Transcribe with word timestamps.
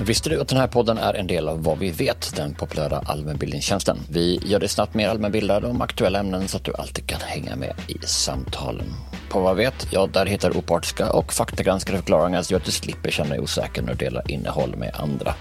Visste 0.00 0.30
du 0.30 0.40
att 0.40 0.48
den 0.48 0.58
här 0.58 0.66
podden 0.66 0.98
är 0.98 1.14
en 1.14 1.26
del 1.26 1.48
av 1.48 1.62
Vad 1.62 1.78
vi 1.78 1.90
vet, 1.90 2.36
den 2.36 2.54
populära 2.54 3.02
allmänbildningstjänsten? 3.06 3.98
Vi 4.10 4.40
gör 4.44 4.60
dig 4.60 4.68
snabbt 4.68 4.94
mer 4.94 5.08
allmänbildad 5.08 5.64
om 5.64 5.82
aktuella 5.82 6.18
ämnen 6.18 6.48
så 6.48 6.56
att 6.56 6.64
du 6.64 6.74
alltid 6.74 7.06
kan 7.06 7.20
hänga 7.20 7.56
med 7.56 7.74
i 7.88 7.98
samtalen. 8.06 8.86
På 9.28 9.40
Vad 9.40 9.56
vet, 9.56 9.86
ja, 9.90 10.06
där 10.06 10.26
hittar 10.26 10.50
du 10.50 10.58
opartiska 10.58 11.12
och 11.12 11.32
faktagranskade 11.32 11.98
förklaringar 11.98 12.42
så 12.42 12.56
att 12.56 12.64
du 12.64 12.70
slipper 12.70 13.10
känna 13.10 13.30
dig 13.30 13.40
osäker 13.40 13.82
när 13.82 13.94
du 13.94 14.04
delar 14.04 14.30
innehåll 14.30 14.76
med 14.76 14.94
andra. 14.94 15.34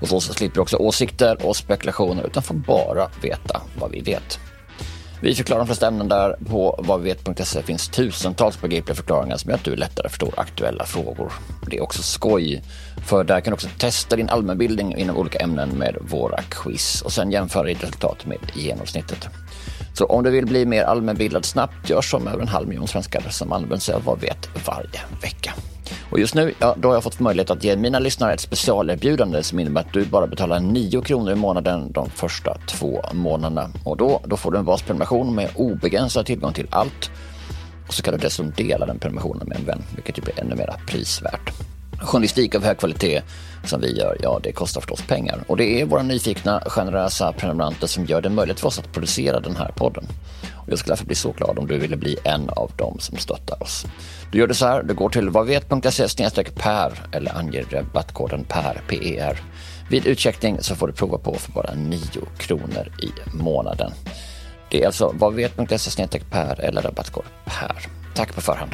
Och 0.00 0.08
så 0.08 0.20
slipper 0.20 0.54
du 0.54 0.60
också 0.60 0.76
åsikter 0.76 1.46
och 1.46 1.56
spekulationer 1.56 2.26
utan 2.26 2.42
får 2.42 2.54
bara 2.54 3.10
veta 3.22 3.62
vad 3.78 3.90
vi 3.90 4.00
vet. 4.00 4.38
Vi 5.22 5.34
förklarar 5.34 5.60
de 5.60 5.66
flesta 5.66 5.88
ämnen 5.88 6.08
där. 6.08 6.36
På 6.50 6.80
vadvivet.se 6.82 7.62
finns 7.62 7.88
tusentals 7.88 8.60
begripliga 8.60 8.94
förklaringar 8.94 9.36
som 9.36 9.50
gör 9.50 9.58
att 9.58 9.64
du 9.64 9.76
lättare 9.76 10.08
förstår 10.08 10.34
aktuella 10.36 10.84
frågor. 10.84 11.32
Det 11.70 11.76
är 11.76 11.82
också 11.82 12.02
skoj, 12.02 12.62
för 13.06 13.24
där 13.24 13.40
kan 13.40 13.50
du 13.50 13.54
också 13.54 13.68
testa 13.78 14.16
din 14.16 14.28
allmänbildning 14.28 14.96
inom 14.96 15.16
olika 15.16 15.38
ämnen 15.38 15.68
med 15.68 15.96
våra 16.00 16.42
quiz 16.42 17.02
och 17.02 17.12
sen 17.12 17.30
jämföra 17.30 17.64
ditt 17.64 17.82
resultat 17.82 18.26
med 18.26 18.38
genomsnittet. 18.54 19.28
Så 19.94 20.04
om 20.04 20.22
du 20.22 20.30
vill 20.30 20.46
bli 20.46 20.66
mer 20.66 20.84
allmänbildad 20.84 21.44
snabbt, 21.44 21.90
gör 21.90 22.02
som 22.02 22.28
över 22.28 22.40
en 22.40 22.48
halv 22.48 22.68
miljon 22.68 22.88
svenskar 22.88 23.24
som 23.30 23.52
använder 23.52 23.78
sig 23.78 23.94
av 23.94 24.04
Vad 24.04 24.20
vet 24.20 24.66
varje 24.66 25.00
vecka. 25.22 25.54
Och 26.10 26.18
just 26.18 26.34
nu, 26.34 26.54
ja, 26.58 26.74
då 26.78 26.88
har 26.88 26.94
jag 26.94 27.02
fått 27.02 27.20
möjlighet 27.20 27.50
att 27.50 27.64
ge 27.64 27.76
mina 27.76 27.98
lyssnare 27.98 28.32
ett 28.32 28.40
specialerbjudande 28.40 29.42
som 29.42 29.58
innebär 29.58 29.80
att 29.80 29.92
du 29.92 30.04
bara 30.04 30.26
betalar 30.26 30.60
9 30.60 31.00
kronor 31.00 31.32
i 31.32 31.34
månaden 31.34 31.92
de 31.92 32.10
första 32.10 32.56
två 32.66 33.02
månaderna. 33.12 33.70
Och 33.84 33.96
då, 33.96 34.20
då 34.24 34.36
får 34.36 34.52
du 34.52 34.58
en 34.58 34.64
basprenumeration 34.64 35.34
med 35.34 35.50
obegränsad 35.54 36.26
tillgång 36.26 36.52
till 36.52 36.66
allt. 36.70 37.10
Och 37.88 37.94
så 37.94 38.02
kan 38.02 38.14
du 38.14 38.20
dessutom 38.20 38.52
dela 38.56 38.86
den 38.86 38.98
prenumerationen 38.98 39.48
med 39.48 39.58
en 39.58 39.64
vän, 39.64 39.82
vilket 39.94 40.18
ju 40.18 40.22
blir 40.22 40.40
ännu 40.40 40.54
mer 40.54 40.74
prisvärt. 40.86 41.71
Journalistik 42.02 42.54
av 42.54 42.64
hög 42.64 42.78
kvalitet 42.78 43.22
som 43.64 43.80
vi 43.80 43.98
gör, 43.98 44.16
ja 44.22 44.40
det 44.42 44.52
kostar 44.52 44.80
förstås 44.80 45.02
pengar. 45.02 45.44
Och 45.46 45.56
det 45.56 45.80
är 45.80 45.86
våra 45.86 46.02
nyfikna, 46.02 46.62
generösa 46.66 47.32
prenumeranter 47.32 47.86
som 47.86 48.04
gör 48.04 48.20
det 48.20 48.30
möjligt 48.30 48.60
för 48.60 48.68
oss 48.68 48.78
att 48.78 48.92
producera 48.92 49.40
den 49.40 49.56
här 49.56 49.72
podden. 49.76 50.04
Och 50.54 50.68
jag 50.72 50.78
skulle 50.78 50.92
därför 50.92 51.06
bli 51.06 51.14
så 51.14 51.32
glad 51.32 51.58
om 51.58 51.66
du 51.66 51.78
ville 51.78 51.96
bli 51.96 52.16
en 52.24 52.48
av 52.48 52.70
dem 52.76 52.96
som 53.00 53.18
stöttar 53.18 53.62
oss. 53.62 53.86
Du 54.32 54.38
gör 54.38 54.46
det 54.46 54.54
så 54.54 54.66
här, 54.66 54.82
du 54.82 54.94
går 54.94 55.08
till 55.08 55.30
vadvet.se 55.30 56.08
per 56.54 56.92
eller 57.12 57.38
anger 57.38 57.66
rabattkoden 57.70 58.44
PER, 58.44 58.80
PER. 58.88 59.40
Vid 59.90 60.06
utcheckning 60.06 60.58
så 60.60 60.74
får 60.74 60.86
du 60.86 60.92
prova 60.92 61.18
på 61.18 61.34
för 61.34 61.52
bara 61.52 61.74
9 61.74 62.00
kronor 62.36 62.92
i 63.02 63.36
månaden. 63.36 63.92
Det 64.70 64.82
är 64.82 64.86
alltså 64.86 65.14
vadvet.se 65.18 66.06
per 66.30 66.60
eller 66.60 66.82
rabattkod 66.82 67.24
PER. 67.44 67.86
Tack 68.14 68.34
på 68.34 68.40
förhand. 68.40 68.72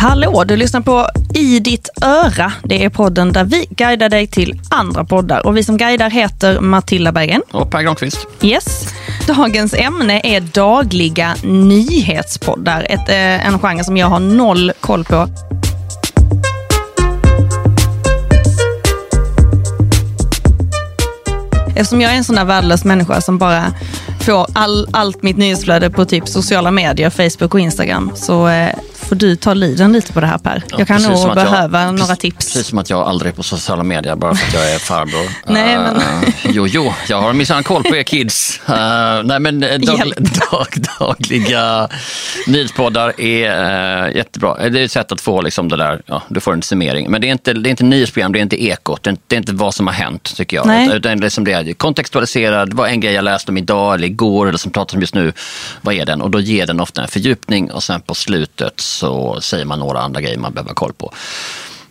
Hallå, 0.00 0.44
du 0.44 0.56
lyssnar 0.56 0.80
på 0.80 1.08
I 1.34 1.60
ditt 1.60 1.88
öra. 2.02 2.52
Det 2.64 2.84
är 2.84 2.88
podden 2.90 3.32
där 3.32 3.44
vi 3.44 3.66
guidar 3.70 4.08
dig 4.08 4.26
till 4.26 4.60
andra 4.70 5.04
poddar. 5.04 5.46
Och 5.46 5.56
vi 5.56 5.64
som 5.64 5.76
guidar 5.76 6.10
heter 6.10 6.60
Matilda 6.60 7.12
Berggren. 7.12 7.42
Och 7.50 7.70
Per 7.70 7.82
Granqvist. 7.82 8.26
Yes. 8.42 8.94
Dagens 9.26 9.74
ämne 9.74 10.20
är 10.24 10.40
dagliga 10.40 11.34
nyhetspoddar. 11.42 12.86
Ett, 12.90 13.08
eh, 13.08 13.46
en 13.46 13.58
genre 13.58 13.84
som 13.84 13.96
jag 13.96 14.06
har 14.06 14.20
noll 14.20 14.72
koll 14.80 15.04
på. 15.04 15.28
Eftersom 21.76 22.00
jag 22.00 22.12
är 22.12 22.16
en 22.16 22.24
sån 22.24 22.36
där 22.36 22.44
värdelös 22.44 22.84
människa 22.84 23.20
som 23.20 23.38
bara 23.38 23.64
får 24.20 24.46
all, 24.52 24.88
allt 24.92 25.22
mitt 25.22 25.36
nyhetsflöde 25.36 25.90
på 25.90 26.04
typ 26.04 26.28
sociala 26.28 26.70
medier, 26.70 27.10
Facebook 27.10 27.54
och 27.54 27.60
Instagram, 27.60 28.12
så 28.14 28.48
eh, 28.48 28.74
får 29.08 29.14
du 29.16 29.36
ta 29.36 29.54
liden 29.54 29.92
lite 29.92 30.12
på 30.12 30.20
det 30.20 30.26
här 30.26 30.38
Per. 30.38 30.62
jag 30.78 30.88
kan 30.88 31.02
nog 31.02 31.12
att 31.12 31.24
jag- 31.24 31.34
behöva 31.34 31.90
några 31.90 31.98
precis- 32.06 32.18
tips. 32.18 32.52
Precis 32.52 32.66
som 32.66 32.78
att 32.78 32.90
jag 32.90 33.08
aldrig 33.08 33.32
är 33.32 33.36
på 33.36 33.42
sociala 33.42 33.82
medier 33.82 34.16
bara 34.16 34.34
för 34.34 34.46
att 34.46 34.54
jag 34.54 34.74
är 34.74 34.78
farbror. 34.78 35.30
Nej, 35.52 35.78
men- 35.78 36.32
jo, 36.44 36.66
jo, 36.66 36.94
jag 37.08 37.20
har 37.20 37.32
minsann 37.32 37.62
koll 37.62 37.82
på 37.82 37.96
er 37.96 38.02
kids. 38.02 38.60
Eh, 38.68 39.22
nej, 39.24 39.40
men 39.40 39.62
eh, 39.62 39.78
dag, 39.78 40.12
dag, 40.50 40.66
dagliga 40.98 41.88
nyhetspoddar 42.46 43.20
är 43.20 44.06
uh, 44.08 44.16
jättebra. 44.16 44.68
Det 44.68 44.80
är 44.80 44.84
ett 44.84 44.92
sätt 44.92 45.12
att 45.12 45.20
få 45.20 45.40
liksom 45.42 45.68
det 45.68 45.76
där, 45.76 46.02
ja, 46.06 46.22
du 46.28 46.40
får 46.40 46.52
en 46.52 46.62
summering. 46.62 47.10
Men 47.10 47.20
det 47.20 47.28
är 47.28 47.32
inte, 47.32 47.52
det 47.52 47.68
är 47.68 47.70
inte 47.70 47.84
nyhetsprogram, 47.84 48.32
det 48.32 48.38
är 48.38 48.42
inte 48.42 48.64
ekot, 48.64 49.02
det 49.02 49.08
är 49.08 49.12
inte, 49.12 49.22
det 49.26 49.36
är 49.36 49.38
inte 49.38 49.52
vad 49.52 49.74
som 49.74 49.86
har 49.86 49.94
hänt 49.94 50.36
tycker 50.36 50.56
jag. 50.56 50.66
Nej. 50.66 50.90
Utan 50.92 51.20
liksom 51.20 51.44
det 51.44 51.52
är 51.52 51.72
kontextualiserad, 51.74 52.72
vad 52.72 52.88
en 52.90 53.00
grej 53.00 53.12
jag 53.14 53.24
läste 53.24 53.50
om 53.50 53.58
idag 53.58 53.94
eller 53.94 54.06
igår 54.06 54.48
eller 54.48 54.58
som 54.58 54.70
pratas 54.70 54.94
om 54.94 55.00
just 55.00 55.14
nu, 55.14 55.32
vad 55.80 55.94
är 55.94 56.06
den? 56.06 56.22
Och 56.22 56.30
då 56.30 56.40
ger 56.40 56.66
den 56.66 56.80
ofta 56.80 57.02
en 57.02 57.08
fördjupning 57.08 57.70
och 57.72 57.82
sen 57.82 58.00
på 58.00 58.14
slutet 58.14 58.80
så 58.98 59.40
säger 59.40 59.64
man 59.64 59.78
några 59.78 60.00
andra 60.00 60.20
grejer 60.20 60.38
man 60.38 60.52
behöver 60.52 60.70
ha 60.70 60.74
koll 60.74 60.92
på. 60.92 61.12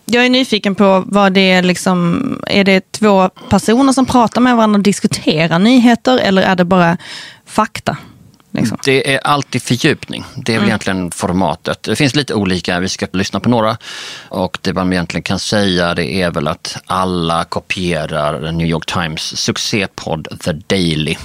Jag 0.05 0.25
är 0.25 0.29
nyfiken 0.29 0.75
på 0.75 1.03
vad 1.05 1.33
det 1.33 1.51
är, 1.51 1.63
liksom, 1.63 2.23
är 2.47 2.63
det 2.63 2.91
två 2.91 3.29
personer 3.49 3.93
som 3.93 4.05
pratar 4.05 4.41
med 4.41 4.55
varandra 4.55 4.77
och 4.77 4.83
diskuterar 4.83 5.59
nyheter 5.59 6.17
eller 6.17 6.41
är 6.41 6.55
det 6.55 6.65
bara 6.65 6.97
fakta? 7.45 7.97
Liksom? 8.51 8.77
Det 8.85 9.13
är 9.13 9.19
alltid 9.19 9.61
fördjupning. 9.61 10.23
Det 10.35 10.55
är 10.55 10.59
väl 10.59 10.67
egentligen 10.67 11.11
formatet. 11.11 11.83
Det 11.83 11.95
finns 11.95 12.15
lite 12.15 12.33
olika, 12.33 12.79
vi 12.79 12.89
ska 12.89 13.07
lyssna 13.13 13.39
på 13.39 13.49
några. 13.49 13.77
Och 14.29 14.57
det 14.61 14.73
man 14.73 14.93
egentligen 14.93 15.23
kan 15.23 15.39
säga 15.39 15.95
det 15.95 16.21
är 16.21 16.31
väl 16.31 16.47
att 16.47 16.77
alla 16.85 17.43
kopierar 17.43 18.51
New 18.51 18.67
York 18.67 18.85
Times 18.85 19.37
succépodd 19.37 20.27
The 20.41 20.51
Daily. 20.53 21.15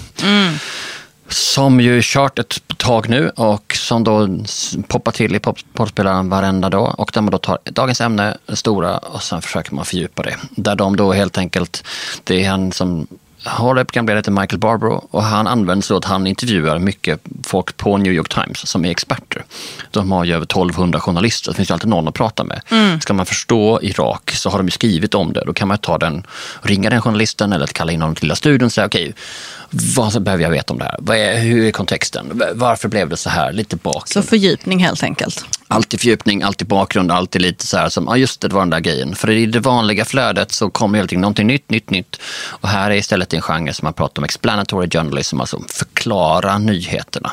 Som 1.32 1.80
ju 1.80 2.00
kört 2.02 2.38
ett 2.38 2.62
tag 2.76 3.08
nu 3.08 3.28
och 3.28 3.74
som 3.76 4.04
då 4.04 4.28
poppar 4.88 5.12
till 5.12 5.36
i 5.36 5.40
poddspelaren 5.72 6.28
varenda 6.28 6.70
dag. 6.70 6.94
Och 6.98 7.10
där 7.14 7.20
man 7.20 7.30
då 7.30 7.38
tar 7.38 7.58
dagens 7.64 8.00
ämne, 8.00 8.36
det 8.46 8.56
stora, 8.56 8.98
och 8.98 9.22
sen 9.22 9.42
försöker 9.42 9.74
man 9.74 9.84
fördjupa 9.84 10.22
det. 10.22 10.36
Där 10.50 10.76
de 10.76 10.96
då 10.96 11.12
helt 11.12 11.38
enkelt, 11.38 11.84
det 12.24 12.44
är 12.44 12.50
han 12.50 12.72
som 12.72 13.06
håller 13.44 13.84
programledare 13.84 14.18
lite 14.18 14.30
Michael 14.30 14.58
Barbro 14.58 15.08
och 15.10 15.22
han 15.22 15.46
använder 15.46 15.82
så 15.82 15.96
att 15.96 16.04
han 16.04 16.26
intervjuar 16.26 16.78
mycket 16.78 17.20
folk 17.52 17.76
på 17.76 17.96
New 17.96 18.12
York 18.12 18.28
Times 18.28 18.68
som 18.68 18.84
är 18.84 18.90
experter. 18.90 19.44
De 19.90 20.12
har 20.12 20.24
ju 20.24 20.34
över 20.34 20.44
1200 20.44 21.00
journalister, 21.00 21.50
det 21.50 21.56
finns 21.56 21.70
ju 21.70 21.72
alltid 21.74 21.88
någon 21.88 22.08
att 22.08 22.14
prata 22.14 22.44
med. 22.44 22.60
Ska 23.02 23.12
man 23.14 23.26
förstå 23.26 23.78
Irak 23.82 24.30
så 24.30 24.50
har 24.50 24.58
de 24.58 24.66
ju 24.66 24.70
skrivit 24.70 25.14
om 25.14 25.32
det. 25.32 25.42
Då 25.46 25.52
kan 25.52 25.68
man 25.68 25.78
ta 25.78 25.98
den, 25.98 26.26
ringa 26.62 26.90
den 26.90 27.02
journalisten 27.02 27.52
eller 27.52 27.66
kalla 27.66 27.92
in 27.92 28.00
honom 28.00 28.14
till 28.14 28.24
lilla 28.24 28.36
studion 28.36 28.66
och 28.66 28.72
säga 28.72 28.86
okej, 28.86 29.14
vad 29.70 30.22
behöver 30.22 30.44
jag 30.44 30.50
veta 30.50 30.72
om 30.72 30.78
det 30.78 30.84
här? 30.84 31.14
Är, 31.14 31.40
hur 31.40 31.66
är 31.66 31.70
kontexten? 31.70 32.42
Varför 32.54 32.88
blev 32.88 33.08
det 33.08 33.16
så 33.16 33.30
här? 33.30 33.52
Lite 33.52 33.76
Så 33.76 33.80
bakgrund. 33.82 34.28
fördjupning 34.28 34.84
helt 34.84 35.02
enkelt. 35.02 35.44
Alltid 35.68 36.00
fördjupning, 36.00 36.42
alltid 36.42 36.68
bakgrund, 36.68 37.12
alltid 37.12 37.42
lite 37.42 37.66
så 37.66 37.76
här 37.76 37.88
som, 37.88 38.04
ja 38.08 38.16
just 38.16 38.40
det, 38.40 38.48
det 38.48 38.54
var 38.54 38.62
den 38.62 38.70
där 38.70 38.80
grejen. 38.80 39.14
För 39.14 39.30
i 39.30 39.46
det 39.46 39.60
vanliga 39.60 40.04
flödet 40.04 40.52
så 40.52 40.70
kommer 40.70 41.06
tiden 41.06 41.20
någonting 41.20 41.46
nytt, 41.46 41.70
nytt, 41.70 41.90
nytt. 41.90 42.20
Och 42.46 42.68
här 42.68 42.90
är 42.90 42.94
istället 42.94 43.34
en 43.34 43.42
genre 43.42 43.72
som 43.72 43.86
man 43.86 43.92
pratar 43.92 44.20
om 44.20 44.24
explanatory 44.24 44.90
journalism, 44.90 45.40
alltså 45.40 45.60
förklara 45.68 46.58
nyheterna. 46.58 47.32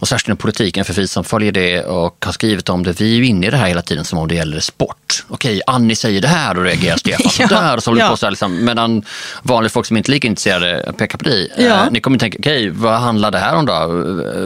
Och 0.00 0.08
särskilt 0.08 0.28
inom 0.28 0.36
politiken, 0.36 0.84
för 0.84 0.94
vi 0.94 1.08
som 1.08 1.24
följer 1.24 1.52
det 1.52 1.82
och 1.82 2.24
har 2.24 2.32
skrivit 2.32 2.68
om 2.68 2.82
det, 2.82 3.00
vi 3.00 3.12
är 3.12 3.16
ju 3.16 3.26
inne 3.26 3.46
i 3.46 3.50
det 3.50 3.56
här 3.56 3.66
hela 3.66 3.82
tiden 3.82 4.04
som 4.04 4.18
om 4.18 4.28
det 4.28 4.34
gäller 4.34 4.60
sport. 4.60 5.24
Okej, 5.28 5.62
Annie 5.66 5.96
säger 5.96 6.20
det 6.20 6.28
här 6.28 6.58
och 6.58 6.64
reagerar 6.64 6.96
Stefan 7.28 7.46
Ja, 7.50 7.60
där. 7.60 7.76
Och 7.76 7.82
så 7.82 7.90
håller 7.90 8.02
ja. 8.02 8.10
på 8.10 8.16
så 8.16 8.26
här 8.26 8.30
liksom, 8.30 8.64
medan 8.64 9.04
vanligt 9.42 9.72
folk 9.72 9.86
som 9.86 9.96
inte 9.96 10.10
är 10.10 10.12
lika 10.12 10.28
intresserade 10.28 10.92
pekar 10.96 11.18
på 11.18 11.24
dig. 11.24 11.52
Ja. 11.58 11.64
Eh, 11.64 11.90
ni 11.90 12.00
kommer 12.00 12.18
tänka, 12.18 12.38
okej, 12.40 12.70
vad 12.70 13.00
handlar 13.00 13.30
det 13.30 13.38
här 13.38 13.56
om 13.56 13.66
då? 13.66 13.86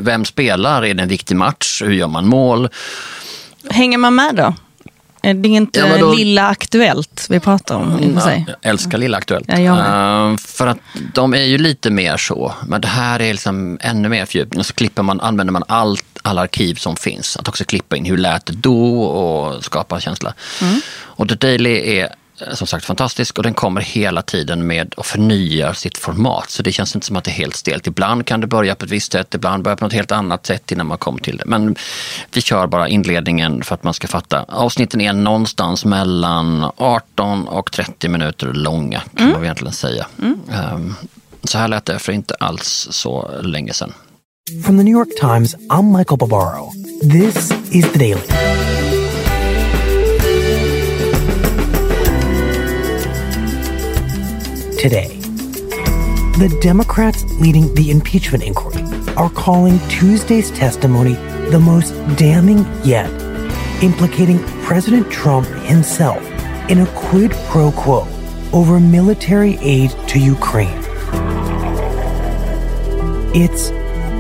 Vem 0.01 0.25
spelar? 0.25 0.85
Är 0.85 0.95
det 0.95 1.03
en 1.03 1.09
viktig 1.09 1.37
match? 1.37 1.83
Hur 1.83 1.93
gör 1.93 2.09
man 2.09 2.27
mål? 2.27 2.69
Hänger 3.71 3.99
man 3.99 4.15
med 4.15 4.35
då? 4.35 4.55
Eh, 5.25 5.35
Det 5.37 5.49
är 5.49 5.51
inte 5.51 5.81
Ja, 5.81 5.99
då- 5.99 6.13
Lilla 6.15 6.49
Aktuellt 6.49 7.27
vi 7.31 7.41
pratar 7.41 7.75
om 7.77 8.21
sig. 8.21 8.45
Jag 8.49 8.71
älskar 8.71 8.99
Lilla 8.99 9.17
Aktuellt. 9.19 9.49
Ja. 9.49 10.31
Eh, 10.31 10.37
för 10.37 10.67
att 10.67 10.79
de 11.15 11.35
är 11.35 11.45
ju 11.45 11.59
lite 11.59 11.91
mer 11.91 12.17
så, 12.17 12.53
men 12.67 12.81
det 12.81 12.89
här 12.89 13.21
är 13.23 13.33
liksom 13.33 13.79
ännu 13.81 14.09
mer 14.09 14.27
fördjupning. 14.27 14.65
Så 14.65 14.75
klipper 14.75 15.03
man, 15.03 15.21
använder 15.21 15.53
man 15.53 15.65
allt, 15.69 16.05
alla 16.23 16.41
arkiv 16.43 16.75
som 16.75 16.97
finns. 16.97 17.37
Att 17.37 17.49
också 17.49 17.65
klippa 17.65 17.97
in 17.97 18.05
hur 18.05 18.17
lät 18.17 18.47
det 18.47 18.53
då 18.53 19.03
och 19.03 19.65
skapa 19.65 20.01
känsla. 20.01 20.35
Mm. 20.63 20.81
Och 20.97 21.29
The 21.29 21.35
Daily 21.35 21.99
är 21.99 22.09
som 22.53 22.67
sagt 22.67 22.85
fantastisk 22.85 23.37
och 23.39 23.43
den 23.43 23.55
kommer 23.55 23.81
hela 23.81 24.23
tiden 24.23 24.67
med 24.67 24.95
och 24.95 25.07
förnyar 25.07 25.73
sitt 25.73 25.99
format. 25.99 26.51
Så 26.51 26.63
det 26.63 26.73
känns 26.73 26.95
inte 26.95 27.07
som 27.07 27.17
att 27.17 27.25
det 27.25 27.31
är 27.31 27.33
helt 27.33 27.57
stelt. 27.57 27.87
Ibland 27.87 28.27
kan 28.27 28.41
det 28.41 28.47
börja 28.47 28.75
på 28.75 28.85
ett 28.85 28.91
visst 28.91 29.13
sätt, 29.13 29.35
ibland 29.35 29.63
börja 29.65 29.77
på 29.77 29.85
något 29.85 29.93
helt 29.93 30.13
annat 30.13 30.47
sätt 30.47 30.73
innan 30.73 30.87
man 30.87 30.99
kommer 30.99 31.21
till 31.21 31.37
det. 31.37 31.45
Men 31.47 31.77
vi 32.35 32.41
kör 32.41 32.67
bara 32.67 32.89
inledningen 32.89 33.63
för 33.65 33.75
att 33.75 33.85
man 33.85 33.95
ska 33.95 34.09
fatta. 34.09 34.45
Avsnitten 34.49 35.01
är 35.01 35.13
någonstans 35.13 35.85
mellan 35.85 36.71
18 36.77 37.49
och 37.49 37.73
30 37.73 38.09
minuter 38.09 38.47
långa 38.53 39.03
kan 39.17 39.31
man 39.31 39.43
egentligen 39.45 39.73
säga. 39.75 40.07
Ehm, 40.53 40.95
Så 41.45 41.59
här 41.59 41.69
lät 41.69 41.85
det 41.85 41.99
för 41.99 42.13
inte 42.13 42.35
alls 42.41 42.89
så 42.91 43.31
länge 43.43 43.73
sedan. 43.73 43.93
From 44.65 44.79
the 44.79 44.85
New 44.85 44.93
York 44.93 45.09
Times, 45.21 45.57
I'm 45.57 45.99
Michael 45.99 46.19
Barbaro. 46.19 46.71
This 47.03 47.53
is 47.71 47.93
The 47.93 47.99
Daily. 47.99 48.74
Today, 54.85 55.17
the 56.37 56.59
Democrats 56.61 57.25
leading 57.41 57.75
the 57.75 57.91
impeachment 57.91 58.45
inquiry 58.45 58.83
are 59.17 59.31
calling 59.31 59.79
Tuesday's 59.89 60.51
testimony 60.51 61.15
the 61.49 61.59
most 61.59 61.93
damning 62.19 62.67
yet, 62.85 63.09
implicating 63.83 64.39
President 64.63 65.11
Trump 65.11 65.47
himself 65.65 66.23
in 66.69 66.81
a 66.81 66.87
quid 66.95 67.31
pro 67.49 67.73
quo 67.73 68.07
over 68.53 68.79
military 68.79 69.57
aid 69.63 69.91
to 70.07 70.19
Ukraine. 70.19 70.79
It's 73.35 73.71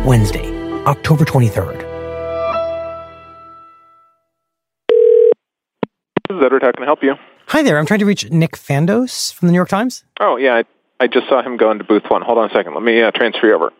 Wednesday, 0.07 0.51
October 0.87 1.27
23rd. 1.27 1.84
Hi 7.55 7.63
there. 7.63 7.79
I'm 7.79 7.87
trying 7.87 8.01
to 8.01 8.05
reach 8.05 8.29
Nick 8.33 8.57
Fandos 8.57 9.33
from 9.33 9.47
the 9.47 9.53
New 9.53 9.59
York 9.59 9.69
Times. 9.69 10.03
Oh, 10.19 10.37
yeah. 10.37 10.57
I, 10.57 10.65
I 10.99 11.07
just 11.07 11.29
saw 11.29 11.41
him 11.41 11.57
go 11.57 11.71
into 11.71 11.85
booth 11.85 12.03
one. 12.09 12.21
Hold 12.21 12.37
on 12.37 12.51
a 12.51 12.53
second. 12.53 12.75
Let 12.75 12.83
me 12.83 13.01
uh, 13.01 13.13
transfer 13.13 13.47
you 13.47 13.55
over. 13.55 13.73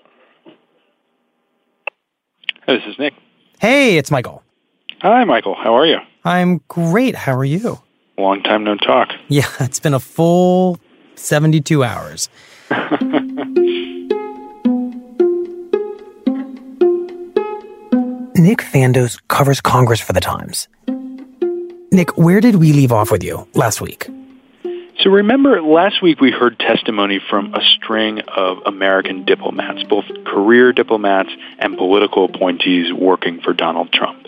This 2.69 2.83
is 2.87 2.97
Nick. 3.01 3.15
Hey, 3.59 3.99
it's 3.99 4.13
Michael. 4.13 4.45
Hi, 5.01 5.25
Michael. 5.25 5.57
How 5.57 5.75
are 5.75 5.85
you? 5.85 5.97
I'm 6.25 6.61
great. 6.69 7.17
How 7.17 7.35
are 7.35 7.45
you? 7.45 7.81
Long 8.17 8.45
time 8.45 8.63
no 8.63 8.77
talk. 8.77 9.09
Yeah, 9.27 9.49
it's 9.59 9.81
been 9.81 9.95
a 9.95 9.99
full 9.99 10.79
72 11.17 11.83
hours. 11.83 12.29
Nick 18.37 18.61
Fandos 18.61 19.21
covers 19.27 19.61
Congress 19.61 20.01
for 20.01 20.13
the 20.13 20.21
Times. 20.21 20.69
Nick, 21.95 22.19
where 22.19 22.41
did 22.41 22.57
we 22.57 22.73
leave 22.73 22.91
off 22.91 23.13
with 23.13 23.23
you 23.23 23.47
last 23.55 23.81
week? 23.81 24.09
So 24.99 25.11
remember, 25.11 25.63
last 25.63 26.03
week 26.03 26.21
we 26.21 26.33
heard 26.33 26.59
testimony 26.59 27.21
from 27.31 27.55
a 27.55 27.61
string 27.63 28.21
of 28.21 28.59
American 28.67 29.25
diplomats, 29.25 29.85
both 29.85 30.05
career 30.25 30.73
diplomats 30.73 31.31
and 31.59 31.77
political 31.79 32.25
appointees 32.25 32.93
working 32.93 33.41
for 33.43 33.53
Donald 33.53 33.93
Trump. 33.93 34.24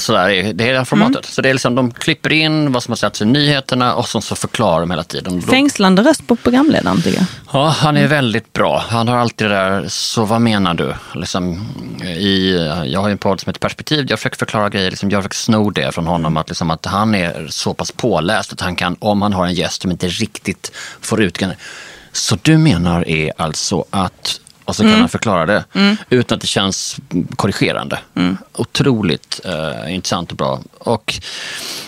Och 0.00 0.04
så 0.04 0.12
där, 0.12 0.28
det 0.28 0.68
är 0.68 0.72
det 0.72 0.78
här 0.78 0.84
formatet. 0.84 1.24
Så 1.24 1.42
det 1.42 1.48
är 1.48 1.54
liksom, 1.54 1.74
de 1.74 1.90
klipper 1.90 2.32
in 2.32 2.72
vad 2.72 2.82
som 2.82 2.92
har 2.92 2.96
sagts 2.96 3.22
i 3.22 3.24
nyheterna 3.24 3.94
och 3.94 4.08
så 4.08 4.20
förklarar 4.20 4.80
de 4.80 4.90
hela 4.90 5.04
tiden. 5.04 5.42
Fängslande 5.42 6.02
röst 6.02 6.26
på 6.26 6.36
programledaren 6.36 7.02
tycker 7.02 7.18
jag. 7.18 7.26
Ja, 7.52 7.68
han 7.68 7.96
är 7.96 8.06
väldigt 8.06 8.52
bra. 8.52 8.84
Han 8.88 9.08
har 9.08 9.16
alltid 9.16 9.46
det 9.46 9.54
där, 9.54 9.88
så 9.88 10.24
vad 10.24 10.40
menar 10.40 10.74
du? 10.74 10.94
Liksom, 11.14 11.68
i, 12.04 12.56
jag 12.84 13.00
har 13.00 13.08
ju 13.08 13.12
en 13.12 13.18
podd 13.18 13.40
som 13.40 13.50
heter 13.50 13.60
Perspektiv, 13.60 14.06
jag 14.08 14.18
försöker 14.18 14.36
förklara 14.36 14.68
grejer, 14.68 14.90
liksom, 14.90 15.10
jag 15.10 15.22
försöker 15.22 15.36
sno 15.36 15.70
det 15.70 15.92
från 15.92 16.06
honom, 16.06 16.36
att, 16.36 16.48
liksom, 16.48 16.70
att 16.70 16.86
han 16.86 17.14
är 17.14 17.46
så 17.50 17.74
pass 17.74 17.92
påläst 17.92 18.52
att 18.52 18.60
han 18.60 18.76
kan, 18.76 18.96
om 18.98 19.22
han 19.22 19.32
har 19.32 19.46
en 19.46 19.54
gäst 19.54 19.82
som 19.82 19.90
inte 19.90 20.08
riktigt 20.08 20.72
får 21.00 21.22
ut 21.22 21.42
Så 22.12 22.38
du 22.42 22.58
menar 22.58 23.08
är 23.08 23.32
alltså 23.36 23.84
att 23.90 24.40
och 24.70 24.76
så 24.76 24.82
kan 24.82 24.90
mm. 24.90 25.00
han 25.00 25.08
förklara 25.08 25.46
det 25.46 25.64
mm. 25.72 25.96
utan 26.10 26.36
att 26.36 26.40
det 26.40 26.46
känns 26.46 26.96
korrigerande. 27.36 27.98
Mm. 28.14 28.36
Otroligt 28.52 29.40
eh, 29.44 29.94
intressant 29.94 30.30
och 30.30 30.36
bra. 30.36 30.60
Och 30.78 31.14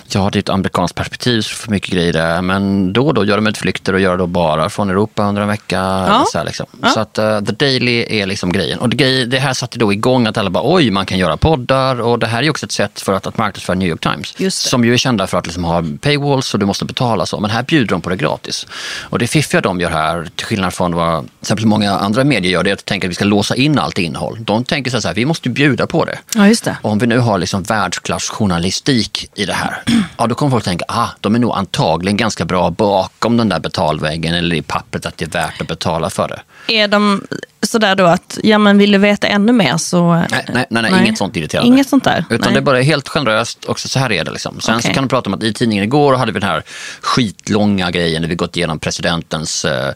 ja, 0.09 0.31
det 0.33 0.39
är 0.39 0.41
ett 0.41 0.49
amerikanskt 0.49 0.97
perspektiv, 0.97 1.43
så 1.43 1.55
för 1.55 1.71
mycket 1.71 1.91
grejer 1.91 2.13
där. 2.13 2.43
Men 2.43 2.93
då 2.93 3.07
och 3.07 3.15
då 3.15 3.25
gör 3.25 3.37
de 3.37 3.47
utflykter 3.47 3.93
och 3.93 4.01
gör 4.01 4.17
det 4.17 4.27
bara 4.27 4.71
från 4.71 4.91
Europa 4.91 5.23
under 5.23 5.43
en 5.43 5.49
vecka. 5.49 5.77
Ja. 6.09 6.25
Så, 6.33 6.39
här, 6.39 6.45
liksom. 6.45 6.67
ja. 6.83 6.89
så 6.89 7.01
att 7.01 7.19
uh, 7.19 7.41
The 7.41 7.53
Daily 7.53 8.07
är 8.09 8.27
liksom 8.27 8.53
grejen. 8.53 8.79
Och 8.79 8.89
det, 8.89 9.25
det 9.25 9.39
här 9.39 9.53
satte 9.53 9.79
då 9.79 9.93
igång 9.93 10.27
att 10.27 10.39
alla 10.39 10.51
bara 10.51 10.75
oj, 10.75 10.91
man 10.91 11.07
kan 11.07 11.19
göra 11.19 11.37
poddar. 11.37 12.01
Och 12.01 12.19
det 12.19 12.27
här 12.27 12.43
är 12.43 12.51
också 12.51 12.67
ett 12.67 12.73
sätt 12.73 13.01
för 13.01 13.13
att, 13.13 13.27
att 13.27 13.39
marknadsföra 13.39 13.77
New 13.77 13.89
York 13.89 14.01
Times. 14.01 14.55
Som 14.55 14.85
ju 14.85 14.93
är 14.93 14.97
kända 14.97 15.27
för 15.27 15.39
att 15.39 15.47
liksom 15.47 15.65
ha 15.65 15.85
paywalls 16.01 16.55
och 16.55 16.61
du 16.61 16.67
måste 16.67 16.85
betala 16.85 17.27
så. 17.27 17.41
Men 17.41 17.51
här 17.51 17.63
bjuder 17.63 17.87
de 17.87 18.01
på 18.01 18.11
det 18.11 18.17
gratis. 18.17 18.67
Och 19.01 19.19
det 19.19 19.27
fiffiga 19.27 19.61
de 19.61 19.81
gör 19.81 19.91
här, 19.91 20.29
till 20.37 20.47
skillnad 20.47 20.75
från 20.75 20.95
vad 20.95 21.25
till 21.25 21.31
exempel 21.41 21.67
många 21.67 21.93
andra 21.93 22.25
medier 22.25 22.53
gör, 22.53 22.63
det 22.63 22.72
är 22.73 22.77
att 22.77 22.85
tänka 22.85 23.07
att 23.07 23.11
vi 23.11 23.15
ska 23.15 23.25
låsa 23.25 23.57
in 23.57 23.79
allt 23.79 23.99
innehåll. 23.99 24.39
De 24.41 24.65
tänker 24.65 24.91
så 24.91 25.09
här, 25.09 25.15
vi 25.15 25.25
måste 25.25 25.49
bjuda 25.49 25.87
på 25.87 26.05
det. 26.05 26.19
Ja, 26.35 26.49
just 26.49 26.65
det. 26.65 26.77
Och 26.83 26.91
om 26.91 26.99
vi 26.99 27.07
nu 27.07 27.19
har 27.19 27.39
liksom 27.39 27.63
världsklassjournalistik 27.63 29.31
i 29.35 29.45
det 29.45 29.53
här, 29.53 29.83
ja 30.17 30.27
då 30.27 30.35
kommer 30.35 30.51
folk 30.51 30.65
tänka, 30.65 30.85
ah, 30.89 31.09
de 31.21 31.35
är 31.35 31.39
nog 31.39 31.53
antagligen 31.57 32.17
ganska 32.17 32.45
bra 32.45 32.71
bakom 32.71 33.37
den 33.37 33.49
där 33.49 33.61
betalväggen 33.61 34.35
eller 34.35 34.57
i 34.57 34.63
pappret 34.63 35.07
att 35.07 35.17
det 35.17 35.25
är 35.25 35.31
värt 35.31 35.61
att 35.61 35.69
betala 35.69 36.11
för 36.11 36.29
det. 36.29 36.73
Är 36.75 36.89
de 36.89 37.23
sådär 37.63 37.95
då 37.95 38.05
att, 38.05 38.39
ja 38.43 38.59
men 38.59 38.79
vill 38.79 38.93
du 38.93 38.99
veta 38.99 39.27
ännu 39.27 39.53
mer 39.53 39.77
så... 39.77 40.15
Nej, 40.15 40.29
nej, 40.31 40.67
nej, 40.71 40.83
nej. 40.83 41.01
inget 41.01 41.19
sånt 41.19 41.37
irriterande. 41.37 41.69
Inget 41.69 41.89
sånt 41.89 42.05
där? 42.05 42.25
Utan 42.31 42.39
nej. 42.41 42.53
det 42.53 42.59
är 42.59 42.63
bara 42.63 42.81
helt 42.81 43.09
generöst, 43.09 43.65
också 43.65 43.89
så 43.89 43.99
här 43.99 44.13
är 44.13 44.25
det 44.25 44.31
liksom. 44.31 44.61
Sen 44.61 44.77
okay. 44.77 44.91
så 44.91 44.95
kan 44.95 45.05
de 45.05 45.09
prata 45.09 45.31
om 45.31 45.35
att 45.35 45.43
i 45.43 45.53
tidningen 45.53 45.85
igår 45.85 46.15
hade 46.15 46.33
vi 46.33 46.41
den 46.41 46.49
här 46.49 46.63
skitlånga 47.01 47.91
grejen 47.91 48.23
när 48.23 48.29
vi 48.29 48.35
gått 48.35 48.57
igenom 48.57 48.79
presidentens 48.79 49.65
eh, 49.65 49.93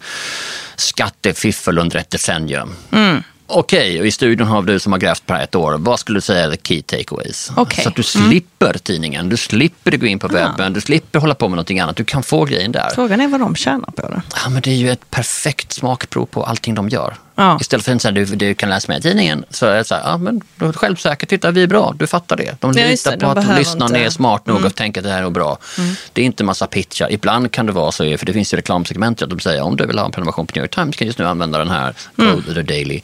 skattefiffel 0.76 1.78
under 1.78 1.98
ett 1.98 2.10
decennium. 2.10 2.74
Mm. 2.92 3.22
Okej, 3.48 3.90
okay, 3.90 4.00
och 4.00 4.06
i 4.06 4.10
studion 4.10 4.46
har 4.46 4.62
du 4.62 4.78
som 4.78 4.92
har 4.92 4.98
grävt 4.98 5.26
på 5.26 5.34
ett 5.34 5.54
år. 5.54 5.78
Vad 5.78 6.00
skulle 6.00 6.16
du 6.16 6.20
säga 6.20 6.44
är 6.44 6.50
the 6.50 6.56
key 6.62 6.82
takeaways? 6.82 7.50
Okay. 7.56 7.82
Så 7.82 7.88
att 7.88 7.96
du 7.96 8.02
mm. 8.16 8.28
slipper 8.28 8.66
mm. 8.66 8.78
tidningen, 8.78 9.28
du 9.28 9.36
slipper 9.36 9.96
gå 9.96 10.06
in 10.06 10.18
på 10.18 10.28
webben, 10.28 10.54
ja. 10.58 10.68
du 10.68 10.80
slipper 10.80 11.18
hålla 11.18 11.34
på 11.34 11.48
med 11.48 11.56
någonting 11.56 11.80
annat. 11.80 11.96
Du 11.96 12.04
kan 12.04 12.22
få 12.22 12.44
grejen 12.44 12.72
där. 12.72 12.90
Frågan 12.94 13.20
är 13.20 13.28
vad 13.28 13.40
de 13.40 13.56
tjänar 13.56 13.90
på 13.90 14.08
det. 14.08 14.22
Ja, 14.44 14.50
men 14.50 14.62
det 14.62 14.70
är 14.70 14.74
ju 14.74 14.90
ett 14.90 15.10
perfekt 15.10 15.72
smakprov 15.72 16.26
på 16.26 16.44
allting 16.44 16.74
de 16.74 16.88
gör. 16.88 17.16
Ja. 17.38 17.58
Istället 17.60 17.84
för 17.84 18.08
att 18.08 18.14
du, 18.14 18.24
du 18.24 18.54
kan 18.54 18.68
läsa 18.68 18.92
med 18.92 18.98
i 18.98 19.02
tidningen 19.02 19.44
så 19.50 19.66
är 19.66 19.76
det 19.76 19.84
så 19.84 19.94
här, 19.94 20.02
ja 20.04 20.16
men 20.16 20.40
du 20.56 20.66
är 20.66 20.72
självsäker, 20.72 21.26
titta 21.26 21.50
vi 21.50 21.62
är 21.62 21.66
bra, 21.66 21.94
du 21.98 22.06
fattar 22.06 22.36
det. 22.36 22.60
De 22.60 22.72
ja, 22.76 22.86
litar 22.86 23.10
det, 23.10 23.26
på 23.26 23.34
de 23.34 23.40
att 23.40 23.58
lyssnaren 23.58 23.96
inte. 23.96 24.06
är 24.06 24.10
smart 24.10 24.46
nog 24.46 24.56
mm. 24.56 24.66
och 24.66 24.74
tänker 24.74 25.00
att 25.00 25.04
det 25.04 25.12
här 25.12 25.22
är 25.22 25.30
bra. 25.30 25.58
Mm. 25.78 25.94
Det 26.12 26.22
är 26.22 26.24
inte 26.26 26.44
massa 26.44 26.66
pitchar. 26.66 27.12
Ibland 27.12 27.52
kan 27.52 27.66
det 27.66 27.72
vara 27.72 27.92
så, 27.92 28.18
för 28.18 28.26
det 28.26 28.32
finns 28.32 28.54
ju 28.54 28.56
reklamsegment 28.56 29.22
att 29.22 29.30
de 29.30 29.40
säger 29.40 29.62
om 29.62 29.76
du 29.76 29.86
vill 29.86 29.98
ha 29.98 30.06
en 30.06 30.12
prenumeration 30.12 30.46
på 30.46 30.52
New 30.54 30.64
York 30.64 30.74
Times 30.74 30.96
kan 30.96 31.06
just 31.06 31.18
nu 31.18 31.26
använda 31.26 31.58
den 31.58 31.70
här, 31.70 31.94
mm. 32.18 32.42
Code 32.42 32.62
Daily. 32.62 33.00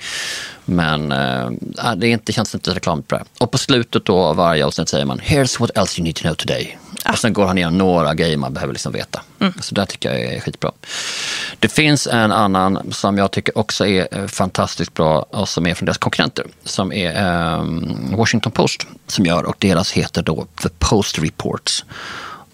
Men 0.65 1.13
äh, 1.13 1.51
det 1.97 2.09
inte, 2.09 2.33
känns 2.33 2.55
inte 2.55 2.71
reklambra. 2.71 3.25
Och 3.39 3.51
på 3.51 3.59
slutet 3.59 4.05
då 4.05 4.19
av 4.19 4.37
varje 4.37 4.67
avsnitt 4.67 4.89
säger 4.89 5.05
man 5.05 5.21
“Here's 5.21 5.61
what 5.61 5.71
else 5.79 6.01
you 6.01 6.05
need 6.05 6.17
to 6.17 6.23
know 6.23 6.35
today”. 6.35 6.79
Ah. 7.05 7.13
Och 7.13 7.19
sen 7.19 7.33
går 7.33 7.47
han 7.47 7.59
igenom 7.59 7.79
några 7.79 8.15
grejer 8.15 8.37
man 8.37 8.53
behöver 8.53 8.73
liksom 8.73 8.93
veta. 8.93 9.23
Mm. 9.41 9.53
Så 9.61 9.75
det 9.75 9.87
tycker 9.87 10.11
jag 10.11 10.21
är 10.21 10.41
skitbra. 10.41 10.73
Det 11.59 11.69
finns 11.69 12.07
en 12.07 12.33
annan 12.33 12.93
som 12.93 13.19
jag 13.19 13.31
tycker 13.31 13.59
också 13.59 13.87
är 13.87 14.09
eh, 14.11 14.27
fantastiskt 14.27 14.95
bra 14.95 15.27
och 15.31 15.49
som 15.49 15.67
är 15.67 15.75
från 15.75 15.87
deras 15.87 15.99
konkurrenter. 15.99 16.47
Som 16.65 16.93
är 16.93 17.35
um, 17.59 18.17
Washington 18.17 18.53
Post 18.53 18.87
som 19.07 19.27
gör 19.27 19.45
och 19.45 19.57
deras 19.59 19.93
heter 19.93 20.23
då 20.23 20.47
The 20.63 20.69
Post 20.79 21.19
Reports. 21.19 21.85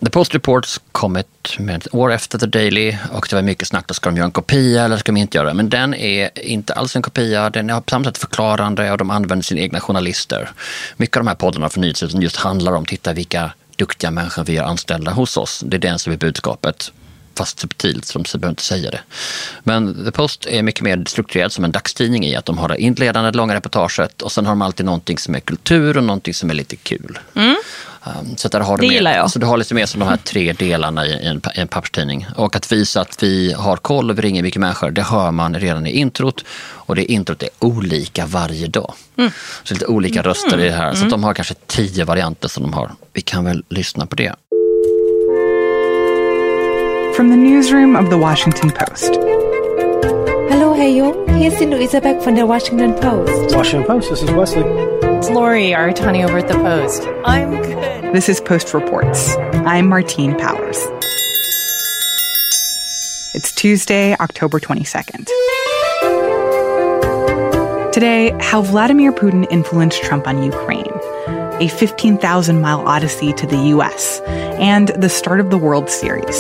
The 0.05 0.11
Post 0.11 0.35
Reports 0.35 0.81
kom 0.93 1.17
ett, 1.17 1.59
med 1.59 1.77
ett 1.77 1.95
år 1.95 2.13
efter 2.13 2.39
The 2.39 2.47
Daily 2.47 2.97
och 3.13 3.27
det 3.31 3.37
var 3.37 3.43
mycket 3.43 3.69
snack, 3.69 3.85
då 3.89 3.95
ska 3.95 4.11
de 4.11 4.17
göra 4.17 4.25
en 4.25 4.31
kopia 4.33 4.85
eller 4.85 4.97
ska 4.97 5.13
de 5.13 5.21
inte 5.21 5.39
göra 5.39 5.49
det? 5.49 5.55
Men 5.55 5.69
den 5.69 5.95
är 5.95 6.31
inte 6.39 6.73
alls 6.73 6.97
en 6.97 7.03
kopia, 7.03 7.51
den 7.51 7.71
är 7.71 7.81
på 7.81 7.91
samma 7.91 8.05
sätt 8.05 8.19
förklarande 8.19 8.93
och 8.93 8.99
de 8.99 9.11
använder 9.11 9.45
sina 9.45 9.61
egna 9.61 9.81
journalister. 9.81 10.51
Mycket 10.97 11.17
av 11.17 11.25
de 11.25 11.29
här 11.29 11.35
poddarna 11.35 11.69
från 11.69 11.81
nyhetshusen 11.81 12.21
just 12.21 12.37
handlar 12.37 12.73
om, 12.73 12.87
titta 12.87 13.13
vilka 13.13 13.53
duktiga 13.77 14.11
människor 14.11 14.45
vi 14.45 14.57
har 14.57 14.67
anställda 14.67 15.11
hos 15.11 15.37
oss. 15.37 15.63
Det 15.67 15.77
är 15.77 15.81
den 15.81 15.99
som 15.99 16.13
är 16.13 16.17
budskapet 16.17 16.93
fast 17.39 17.61
subtilt, 17.61 18.05
så 18.05 18.19
de 18.19 18.39
behöver 18.39 18.51
inte 18.51 18.63
säga 18.63 18.91
det. 18.91 19.01
Men 19.63 20.05
The 20.05 20.11
Post 20.11 20.47
är 20.47 20.63
mycket 20.63 20.83
mer 20.83 21.05
strukturerad 21.07 21.53
som 21.53 21.65
en 21.65 21.73
dagstidning 21.73 22.25
i 22.27 22.37
att 22.37 22.45
de 22.45 22.59
har 22.59 22.69
det 22.69 22.79
inledande 22.79 23.31
långa 23.31 23.55
reportaget 23.55 24.23
och 24.23 24.33
sen 24.33 24.47
har 24.47 24.53
de 24.53 24.63
alltid 24.63 24.87
någonting 24.87 25.19
som 25.19 25.35
är 25.35 25.41
kultur 25.41 25.97
och 25.97 26.05
någonting 26.05 26.35
som 26.35 26.51
är 26.51 26.55
lite 26.55 26.77
kul. 26.77 27.19
Mm. 27.35 27.57
Um, 28.09 28.37
så 28.37 28.49
där 28.49 28.61
har 28.61 28.77
det 28.77 28.87
du 28.87 28.95
gillar 28.95 29.13
jag. 29.17 29.31
Så 29.31 29.39
du 29.39 29.47
har 29.47 29.57
lite 29.57 29.75
mer 29.75 29.87
som 29.87 30.01
de 30.01 30.09
här 30.09 30.17
tre 30.17 30.53
delarna 30.53 31.07
i 31.07 31.27
en, 31.27 31.43
i 31.57 31.61
en 31.61 31.69
papperstidning. 31.69 32.27
Och 32.37 32.57
att 32.57 32.73
visa 32.73 33.01
att 33.01 33.23
vi 33.23 33.53
har 33.53 33.77
koll 33.77 34.11
och 34.11 34.19
vi 34.19 34.23
ringer 34.23 34.43
mycket 34.43 34.61
människor, 34.61 34.91
det 34.91 35.03
hör 35.03 35.31
man 35.31 35.55
redan 35.55 35.87
i 35.87 35.91
introt. 35.91 36.45
Och 36.61 36.97
det 36.97 37.05
introt 37.05 37.43
är 37.43 37.49
olika 37.59 38.27
varje 38.27 38.67
dag. 38.67 38.95
Mm. 39.17 39.31
Så 39.65 39.75
lite 39.75 39.87
olika 39.87 40.23
röster 40.23 40.61
i 40.61 40.65
det 40.65 40.77
här. 40.77 40.93
Så 40.93 40.99
mm. 40.99 41.11
de 41.11 41.25
har 41.25 41.35
kanske 41.35 41.55
tio 41.67 42.05
varianter 42.05 42.49
som 42.49 42.63
de 42.63 42.73
har. 42.73 42.91
Vi 43.13 43.21
kan 43.21 43.45
väl 43.45 43.65
lyssna 43.69 44.07
på 44.07 44.17
det. 44.17 44.35
From 47.17 47.31
the 47.31 47.37
newsroom 47.37 47.97
of 47.97 48.11
the 48.11 48.17
Washington 48.17 48.71
Post. 48.71 49.11
Hallo, 50.51 50.75
Herr 50.75 50.89
Jung. 50.89 51.39
Hier 51.39 51.53
ist 51.53 51.61
die 51.61 51.67
Luisa 51.67 52.01
Beck 52.01 52.23
von 52.23 52.37
der 52.37 52.49
Washington 52.49 52.95
Post. 53.01 53.55
Washington 53.55 53.87
Post, 53.87 54.09
this 54.09 54.23
is 54.23 54.31
Wesley. 54.31 54.98
It's 55.19 55.31
Lori 55.31 55.71
Aratani 55.71 56.25
over 56.25 56.39
at 56.39 56.47
the 56.47 56.55
Post. 56.55 57.03
I'm 57.25 57.51
good. 57.51 58.15
This 58.15 58.29
is 58.29 58.41
Post 58.41 58.73
Reports. 58.73 59.35
I'm 59.67 59.89
Martine 59.89 60.39
Powers. 60.39 60.79
It's 63.35 63.51
Tuesday, 63.51 64.15
October 64.21 64.61
22nd. 64.61 65.29
Today, 67.91 68.33
how 68.39 68.63
Vladimir 68.63 69.11
Putin 69.11 69.45
influenced 69.51 70.05
Trump 70.05 70.29
on 70.29 70.41
Ukraine, 70.45 70.87
a 71.61 71.67
15,000 71.67 72.61
mile 72.61 72.87
odyssey 72.87 73.33
to 73.33 73.45
the 73.45 73.59
US, 73.77 74.21
and 74.61 74.91
the 74.91 75.09
start 75.09 75.41
of 75.41 75.51
the 75.51 75.59
World 75.59 75.91
Series. 75.91 76.39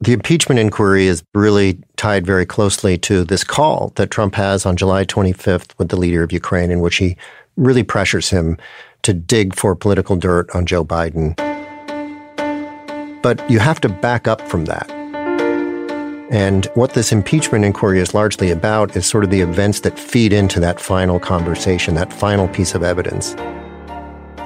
The 0.00 0.12
impeachment 0.12 0.58
inquiry 0.58 1.06
is 1.06 1.24
really 1.34 1.78
tied 1.96 2.26
very 2.26 2.44
closely 2.44 2.98
to 2.98 3.24
this 3.24 3.42
call 3.42 3.92
that 3.96 4.10
Trump 4.10 4.34
has 4.34 4.66
on 4.66 4.76
July 4.76 5.06
25th 5.06 5.70
with 5.78 5.88
the 5.88 5.96
leader 5.96 6.22
of 6.22 6.32
Ukraine, 6.32 6.70
in 6.70 6.80
which 6.80 6.96
he 6.96 7.16
really 7.56 7.82
pressures 7.82 8.28
him 8.28 8.58
to 9.02 9.14
dig 9.14 9.54
for 9.54 9.74
political 9.74 10.14
dirt 10.14 10.50
on 10.54 10.66
Joe 10.66 10.84
Biden. 10.84 11.34
But 13.22 13.50
you 13.50 13.58
have 13.58 13.80
to 13.80 13.88
back 13.88 14.28
up 14.28 14.42
from 14.42 14.66
that. 14.66 14.90
And 16.30 16.66
what 16.74 16.92
this 16.92 17.10
impeachment 17.10 17.64
inquiry 17.64 17.98
is 17.98 18.12
largely 18.12 18.50
about 18.50 18.96
is 18.96 19.06
sort 19.06 19.24
of 19.24 19.30
the 19.30 19.40
events 19.40 19.80
that 19.80 19.98
feed 19.98 20.30
into 20.30 20.60
that 20.60 20.78
final 20.78 21.18
conversation, 21.18 21.94
that 21.94 22.12
final 22.12 22.48
piece 22.48 22.74
of 22.74 22.82
evidence. 22.82 23.34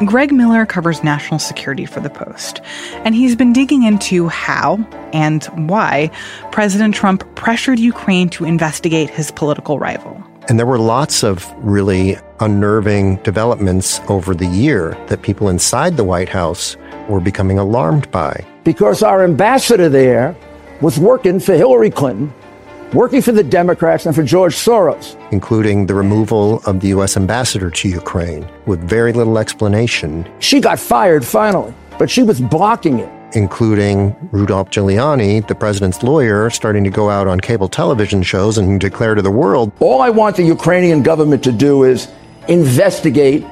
Greg 0.06 0.32
Miller 0.32 0.64
covers 0.64 1.04
national 1.04 1.38
security 1.38 1.84
for 1.84 2.00
The 2.00 2.08
Post, 2.08 2.62
and 3.04 3.14
he's 3.14 3.36
been 3.36 3.52
digging 3.52 3.82
into 3.82 4.28
how 4.28 4.76
and 5.12 5.44
why 5.68 6.10
President 6.52 6.94
Trump 6.94 7.22
pressured 7.34 7.78
Ukraine 7.78 8.30
to 8.30 8.46
investigate 8.46 9.10
his 9.10 9.30
political 9.30 9.78
rival. 9.78 10.24
And 10.48 10.58
there 10.58 10.64
were 10.64 10.78
lots 10.78 11.22
of 11.22 11.46
really 11.58 12.16
unnerving 12.40 13.16
developments 13.16 14.00
over 14.08 14.34
the 14.34 14.46
year 14.46 14.96
that 15.08 15.20
people 15.20 15.50
inside 15.50 15.98
the 15.98 16.04
White 16.04 16.30
House 16.30 16.78
were 17.10 17.20
becoming 17.20 17.58
alarmed 17.58 18.10
by. 18.10 18.42
Because 18.64 19.02
our 19.02 19.22
ambassador 19.22 19.90
there 19.90 20.34
was 20.80 20.98
working 20.98 21.40
for 21.40 21.52
Hillary 21.54 21.90
Clinton, 21.90 22.32
working 22.92 23.22
for 23.22 23.32
the 23.32 23.42
Democrats 23.42 24.06
and 24.06 24.14
for 24.14 24.22
George 24.22 24.54
Soros. 24.54 25.16
Including 25.32 25.86
the 25.86 25.94
removal 25.94 26.60
of 26.66 26.80
the 26.80 26.88
U.S. 26.88 27.16
ambassador 27.16 27.70
to 27.70 27.88
Ukraine 27.88 28.50
with 28.66 28.80
very 28.80 29.12
little 29.12 29.38
explanation. 29.38 30.26
She 30.38 30.60
got 30.60 30.78
fired 30.78 31.24
finally, 31.24 31.72
but 31.98 32.10
she 32.10 32.22
was 32.22 32.40
blocking 32.40 32.98
it. 33.00 33.08
Including 33.36 34.16
Rudolph 34.32 34.70
Giuliani, 34.70 35.46
the 35.46 35.54
president's 35.54 36.02
lawyer, 36.02 36.50
starting 36.50 36.82
to 36.84 36.90
go 36.90 37.10
out 37.10 37.28
on 37.28 37.38
cable 37.38 37.68
television 37.68 38.22
shows 38.22 38.58
and 38.58 38.80
declare 38.80 39.14
to 39.14 39.22
the 39.22 39.30
world 39.30 39.70
All 39.78 40.02
I 40.02 40.10
want 40.10 40.36
the 40.36 40.42
Ukrainian 40.42 41.02
government 41.02 41.44
to 41.44 41.52
do 41.52 41.84
is 41.84 42.08
investigate. 42.48 43.44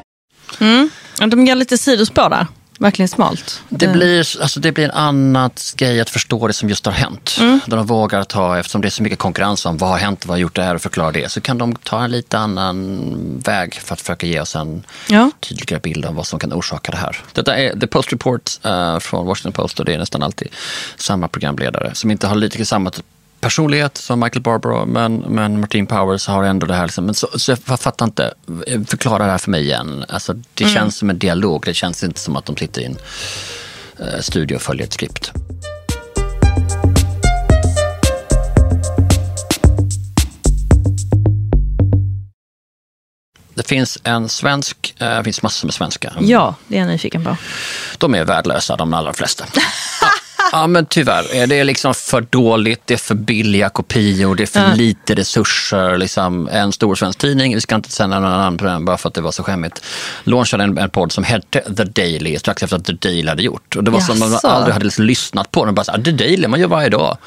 Mm. 0.59 0.91
De 1.31 1.47
gör 1.47 1.55
lite 1.55 1.79
sidospår 1.79 2.29
där. 2.29 2.47
Verkligen 2.79 3.09
smalt. 3.09 3.63
Det 3.69 3.89
blir, 3.89 4.19
alltså 4.43 4.61
det 4.61 4.73
blir 4.73 4.85
en 4.85 4.91
annan 4.91 5.51
grej 5.77 6.01
att 6.01 6.11
förstå 6.11 6.47
det 6.47 6.53
som 6.53 6.69
just 6.69 6.87
har 6.87 6.93
hänt. 6.93 7.37
Mm. 7.41 7.61
Där 7.67 7.77
de 7.77 7.87
vågar 7.87 8.25
ta, 8.25 8.59
eftersom 8.59 8.81
det 8.81 8.89
är 8.89 8.91
så 8.91 9.03
mycket 9.03 9.19
konkurrens 9.19 9.67
om 9.67 9.77
vad 9.77 9.91
har 9.91 9.99
hänt, 9.99 10.27
vad 10.27 10.35
har 10.35 10.41
gjort 10.41 10.57
det 10.57 10.63
här 10.63 10.75
och 10.75 10.83
förklara 10.83 11.13
det, 11.13 11.31
så 11.31 11.41
kan 11.41 11.59
de 11.59 11.75
ta 11.75 12.05
en 12.05 12.11
lite 12.11 12.39
annan 12.39 13.43
väg 13.45 13.75
för 13.75 13.93
att 13.93 14.01
försöka 14.01 14.27
ge 14.27 14.41
oss 14.41 14.57
en 14.57 14.85
ja. 15.09 15.31
tydligare 15.41 15.81
bild 15.81 16.05
av 16.05 16.15
vad 16.15 16.27
som 16.27 16.39
kan 16.39 16.53
orsaka 16.53 16.93
det 16.93 16.99
här. 16.99 17.17
Detta 17.33 17.57
är 17.57 17.81
The 17.81 17.87
Post 17.87 18.13
Report 18.13 18.51
uh, 18.67 18.99
från 18.99 19.27
Washington 19.27 19.53
Post 19.53 19.81
och 19.81 19.87
det 19.87 19.95
är 19.95 19.99
nästan 19.99 20.23
alltid 20.23 20.49
samma 20.97 21.29
programledare 21.29 21.95
som 21.95 22.11
inte 22.11 22.27
har 22.27 22.37
lite 22.37 22.67
samma 22.67 22.91
personlighet 23.41 23.97
som 23.97 24.21
Michael 24.21 24.43
Barbaro, 24.43 24.87
men, 24.87 25.17
men 25.17 25.61
Martin 25.61 25.87
Powers 25.87 26.27
har 26.27 26.45
ändå 26.45 26.67
det 26.67 26.75
här. 26.75 26.87
Liksom, 26.87 27.05
men 27.05 27.15
så, 27.15 27.29
så 27.39 27.51
jag 27.51 27.59
fattar 27.59 28.05
inte, 28.05 28.35
förklara 28.87 29.25
det 29.25 29.31
här 29.31 29.39
för 29.39 29.51
mig 29.51 29.63
igen. 29.63 30.05
Alltså, 30.09 30.33
det 30.55 30.65
mm. 30.65 30.75
känns 30.75 30.97
som 30.97 31.11
en 31.11 31.19
dialog, 31.19 31.63
det 31.65 31.75
känns 31.75 32.05
inte 32.05 32.21
som 32.21 32.37
att 32.37 32.47
de 32.47 32.57
sitter 32.57 32.81
i 32.81 32.85
en 32.85 32.99
uh, 34.01 34.21
studio 34.21 34.55
och 34.55 34.63
följer 34.63 34.87
ett 34.87 34.93
skript. 34.93 35.33
Det 43.55 43.69
finns 43.69 43.99
en 44.05 44.29
svensk, 44.29 44.95
eh, 44.99 45.17
det 45.17 45.25
finns 45.25 45.43
massor 45.43 45.67
med 45.67 45.75
svenska. 45.75 46.13
Ja, 46.21 46.55
det 46.69 46.77
är 46.77 46.81
jag 46.81 46.89
nyfiken 46.89 47.25
på. 47.25 47.37
De 47.99 48.15
är 48.15 48.25
värdelösa 48.25 48.77
de 48.77 48.95
allra 48.95 49.13
flesta. 49.13 49.45
Ja, 50.53 50.67
men 50.67 50.87
tyvärr. 50.87 51.47
Det 51.47 51.59
är 51.59 51.65
liksom 51.65 51.95
för 51.95 52.21
dåligt, 52.21 52.83
det 52.85 52.95
är 52.95 52.99
för 52.99 53.15
billiga 53.15 53.69
kopior, 53.69 54.35
det 54.35 54.43
är 54.43 54.47
för 54.47 54.61
ja. 54.61 54.75
lite 54.75 55.15
resurser. 55.15 55.99
Liksom 55.99 56.49
en 56.53 56.73
stor 56.73 56.95
svensk 56.95 57.19
tidning, 57.19 57.55
vi 57.55 57.61
ska 57.61 57.75
inte 57.75 57.93
säga 57.93 58.07
någon 58.07 58.25
annan 58.25 58.57
på 58.57 58.65
den 58.65 58.85
bara 58.85 58.97
för 58.97 59.09
att 59.09 59.15
det 59.15 59.21
var 59.21 59.33
så 59.33 59.43
skämmigt, 59.43 59.83
launchade 60.25 60.65
en, 60.65 60.79
en 60.79 60.91
podd 60.91 61.13
som 61.13 61.25
hette 61.25 61.61
The 61.77 61.85
Daily 61.85 62.39
strax 62.39 62.63
efter 62.63 62.77
att 62.77 62.85
The 62.85 62.93
Daily 62.93 63.29
hade 63.29 63.43
gjort. 63.43 63.77
Och 63.77 63.85
det 63.85 63.91
var 63.91 64.01
som 64.01 64.23
att 64.23 64.43
man 64.43 64.53
aldrig 64.53 64.73
hade 64.73 64.85
liksom 64.85 65.05
lyssnat 65.05 65.51
på 65.51 65.65
den. 65.65 65.75
Bara 65.75 65.85
så, 65.85 65.93
The 65.93 66.11
Daily, 66.11 66.49
man 66.49 66.61
gör 66.61 66.69
varje 66.69 66.89
dag. 66.89 67.19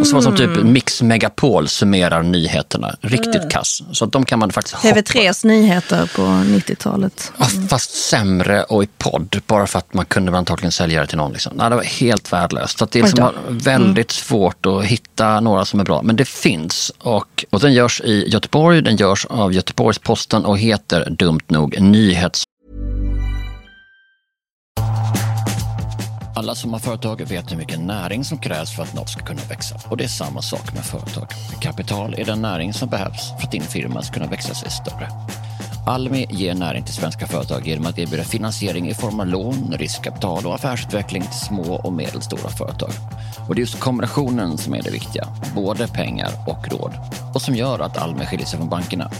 Och 0.00 0.06
så 0.06 0.14
var 0.14 0.22
som 0.22 0.36
typ 0.36 0.56
mm. 0.56 0.72
Mix 0.72 1.02
Megapol 1.02 1.68
summerar 1.68 2.22
nyheterna. 2.22 2.96
Riktigt 3.00 3.34
mm. 3.34 3.48
kass. 3.48 3.82
Så 3.92 4.04
att 4.04 4.12
de 4.12 4.24
kan 4.24 4.38
man 4.38 4.52
faktiskt 4.52 4.76
TV3s 4.76 5.46
nyheter 5.46 6.10
på 6.16 6.22
90-talet. 6.22 7.32
Mm. 7.36 7.52
Ja, 7.62 7.68
fast 7.68 7.90
sämre 7.90 8.62
och 8.62 8.84
i 8.84 8.88
podd. 8.98 9.40
Bara 9.46 9.66
för 9.66 9.78
att 9.78 9.94
man 9.94 10.04
kunde 10.04 10.38
antagligen 10.38 10.72
sälja 10.72 11.00
det 11.00 11.06
till 11.06 11.18
någon. 11.18 11.32
Liksom. 11.32 11.52
Nej, 11.56 11.70
det 11.70 11.76
var 11.76 11.82
helt 11.82 12.32
värdelöst. 12.32 12.78
Så 12.78 12.86
det 12.90 12.98
är 12.98 13.02
liksom 13.02 13.32
väldigt 13.48 13.96
mm. 13.96 14.04
svårt 14.08 14.66
att 14.66 14.84
hitta 14.84 15.40
några 15.40 15.64
som 15.64 15.80
är 15.80 15.84
bra. 15.84 16.02
Men 16.02 16.16
det 16.16 16.28
finns. 16.28 16.92
Och, 16.98 17.44
och 17.50 17.60
den 17.60 17.72
görs 17.72 18.00
i 18.00 18.28
Göteborg. 18.28 18.82
Den 18.82 18.96
görs 18.96 19.26
av 19.26 19.52
Göteborgs-Posten 19.52 20.44
och 20.44 20.58
heter 20.58 21.10
dumt 21.10 21.40
nog 21.48 21.80
Nyhets 21.80 22.44
Alla 26.40 26.54
som 26.54 26.72
har 26.72 26.80
företag 26.80 27.22
vet 27.28 27.52
hur 27.52 27.56
mycket 27.56 27.80
näring 27.80 28.24
som 28.24 28.38
krävs 28.38 28.76
för 28.76 28.82
att 28.82 28.94
något 28.94 29.08
ska 29.08 29.24
kunna 29.24 29.42
växa. 29.48 29.76
Och 29.90 29.96
det 29.96 30.04
är 30.04 30.08
samma 30.08 30.42
sak 30.42 30.74
med 30.74 30.84
företag. 30.84 31.26
Kapital 31.60 32.14
är 32.18 32.24
den 32.24 32.42
näring 32.42 32.72
som 32.72 32.88
behövs 32.88 33.30
för 33.38 33.46
att 33.46 33.52
din 33.52 33.62
firma 33.62 34.02
ska 34.02 34.14
kunna 34.14 34.26
växa 34.26 34.54
sig 34.54 34.70
större. 34.70 35.08
Almi 35.86 36.26
ger 36.30 36.54
näring 36.54 36.84
till 36.84 36.94
svenska 36.94 37.26
företag 37.26 37.66
genom 37.66 37.86
att 37.86 37.98
erbjuda 37.98 38.24
finansiering 38.24 38.88
i 38.88 38.94
form 38.94 39.20
av 39.20 39.26
lån, 39.26 39.74
riskkapital 39.78 40.46
och 40.46 40.54
affärsutveckling 40.54 41.22
till 41.22 41.40
små 41.40 41.74
och 41.74 41.92
medelstora 41.92 42.48
företag. 42.48 42.90
Och 43.48 43.54
det 43.54 43.58
är 43.58 43.60
just 43.60 43.80
kombinationen 43.80 44.58
som 44.58 44.74
är 44.74 44.82
det 44.82 44.90
viktiga, 44.90 45.28
både 45.54 45.88
pengar 45.88 46.30
och 46.46 46.68
råd. 46.68 46.92
Och 47.34 47.42
som 47.42 47.54
gör 47.54 47.78
att 47.78 47.96
Almi 47.96 48.26
skiljer 48.26 48.46
sig 48.46 48.58
från 48.58 48.68
bankerna. 48.68 49.10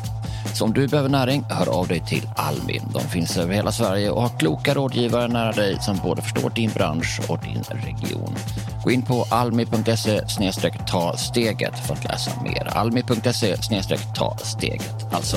Så 0.54 0.64
om 0.64 0.72
du 0.72 0.86
behöver 0.86 1.08
näring, 1.08 1.44
hör 1.48 1.68
av 1.68 1.88
dig 1.88 2.00
till 2.00 2.28
Almi. 2.36 2.80
De 2.94 3.00
finns 3.00 3.36
över 3.36 3.54
hela 3.54 3.72
Sverige 3.72 4.10
och 4.10 4.22
har 4.22 4.38
kloka 4.38 4.74
rådgivare 4.74 5.28
nära 5.28 5.52
dig 5.52 5.76
som 5.80 5.96
både 6.04 6.22
förstår 6.22 6.50
din 6.50 6.70
bransch 6.70 7.20
och 7.28 7.38
din 7.38 7.62
region. 7.62 8.34
Gå 8.84 8.90
in 8.90 9.02
på 9.02 9.26
almi.se 9.30 10.20
ta 10.86 11.16
steget 11.16 11.86
för 11.86 11.94
att 11.94 12.04
läsa 12.04 12.30
mer. 12.42 12.68
Almi.se 12.76 13.56
ta 14.14 14.36
steget 14.36 15.14
alltså. 15.14 15.36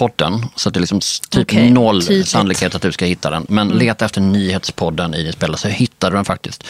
podden, 0.00 0.46
så 0.56 0.68
att 0.68 0.74
det 0.74 0.78
är 0.78 0.80
liksom 0.80 1.00
typ 1.30 1.42
okay, 1.42 1.70
noll 1.70 2.02
tydligt. 2.02 2.28
sannolikhet 2.28 2.74
att 2.74 2.82
du 2.82 2.92
ska 2.92 3.04
hitta 3.04 3.30
den. 3.30 3.46
Men 3.48 3.66
mm. 3.66 3.78
leta 3.78 4.04
efter 4.04 4.20
nyhetspodden 4.20 5.14
i 5.14 5.22
din 5.22 5.32
spelare 5.32 5.58
så 5.58 5.68
hittar 5.68 6.10
du 6.10 6.16
den 6.16 6.24
faktiskt. 6.24 6.64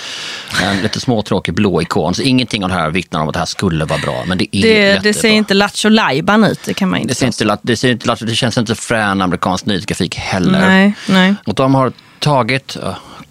En 0.63 0.83
lite 0.83 1.01
småtråkig 1.01 1.55
blå 1.55 1.83
ikon. 1.83 2.15
Så 2.15 2.23
ingenting 2.23 2.65
av 2.65 2.71
det 2.71 2.75
här 2.75 2.91
vittnar 2.91 3.21
om 3.21 3.29
att 3.29 3.35
det 3.35 3.39
här 3.39 3.47
skulle 3.47 3.85
vara 3.85 3.99
bra. 3.99 4.25
Men 4.27 4.39
det 4.39 4.57
är 4.57 4.63
Det, 4.63 5.01
det 5.03 5.15
ser 5.15 5.29
inte 5.29 5.55
Lattjo 5.55 5.89
Lajban 5.89 6.45
ut, 6.45 6.61
det 6.65 6.75
kan 6.75 6.89
man 6.89 7.01
inte 7.01 7.11
det, 7.11 7.15
ser 7.15 7.27
inte, 7.27 7.59
det, 7.63 7.77
ser 7.77 7.91
inte, 7.91 8.17
det 8.25 8.35
känns 8.35 8.59
inte 8.59 8.75
frän 8.75 9.23
amerikansk 9.23 9.67
nyhetsgrafik 9.67 10.17
heller. 10.17 10.61
Nej, 10.61 10.95
nej. 11.09 11.35
Och 11.47 11.55
de 11.55 11.75
har 11.75 11.93
tagit 12.19 12.77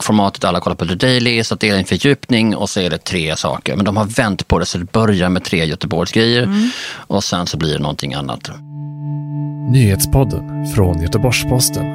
formatet 0.04 0.44
alla 0.44 0.60
kollar 0.60 0.76
på 0.76 0.86
The 0.86 0.96
Daily, 0.96 1.44
så 1.44 1.56
det 1.56 1.70
är 1.70 1.76
en 1.76 1.86
fördjupning 1.86 2.56
och 2.56 2.70
så 2.70 2.80
är 2.80 2.90
det 2.90 2.98
tre 2.98 3.36
saker. 3.36 3.76
Men 3.76 3.86
de 3.86 3.98
har 3.98 4.06
vänt 4.06 4.48
på 4.48 4.60
det 4.60 4.66
så 4.66 4.78
det 4.78 4.92
börjar 4.92 5.30
med 5.30 5.44
tre 5.44 5.66
Göteborgsgrejer 5.66 6.44
mm. 6.44 6.70
och 6.90 7.24
sen 7.24 7.48
så 7.48 7.58
blir 7.58 7.74
det 7.74 7.80
någonting 7.80 8.14
annat. 8.14 8.50
Nyhetspodden 9.70 10.66
från 10.76 11.02
Göteborgs-Posten. 11.02 11.86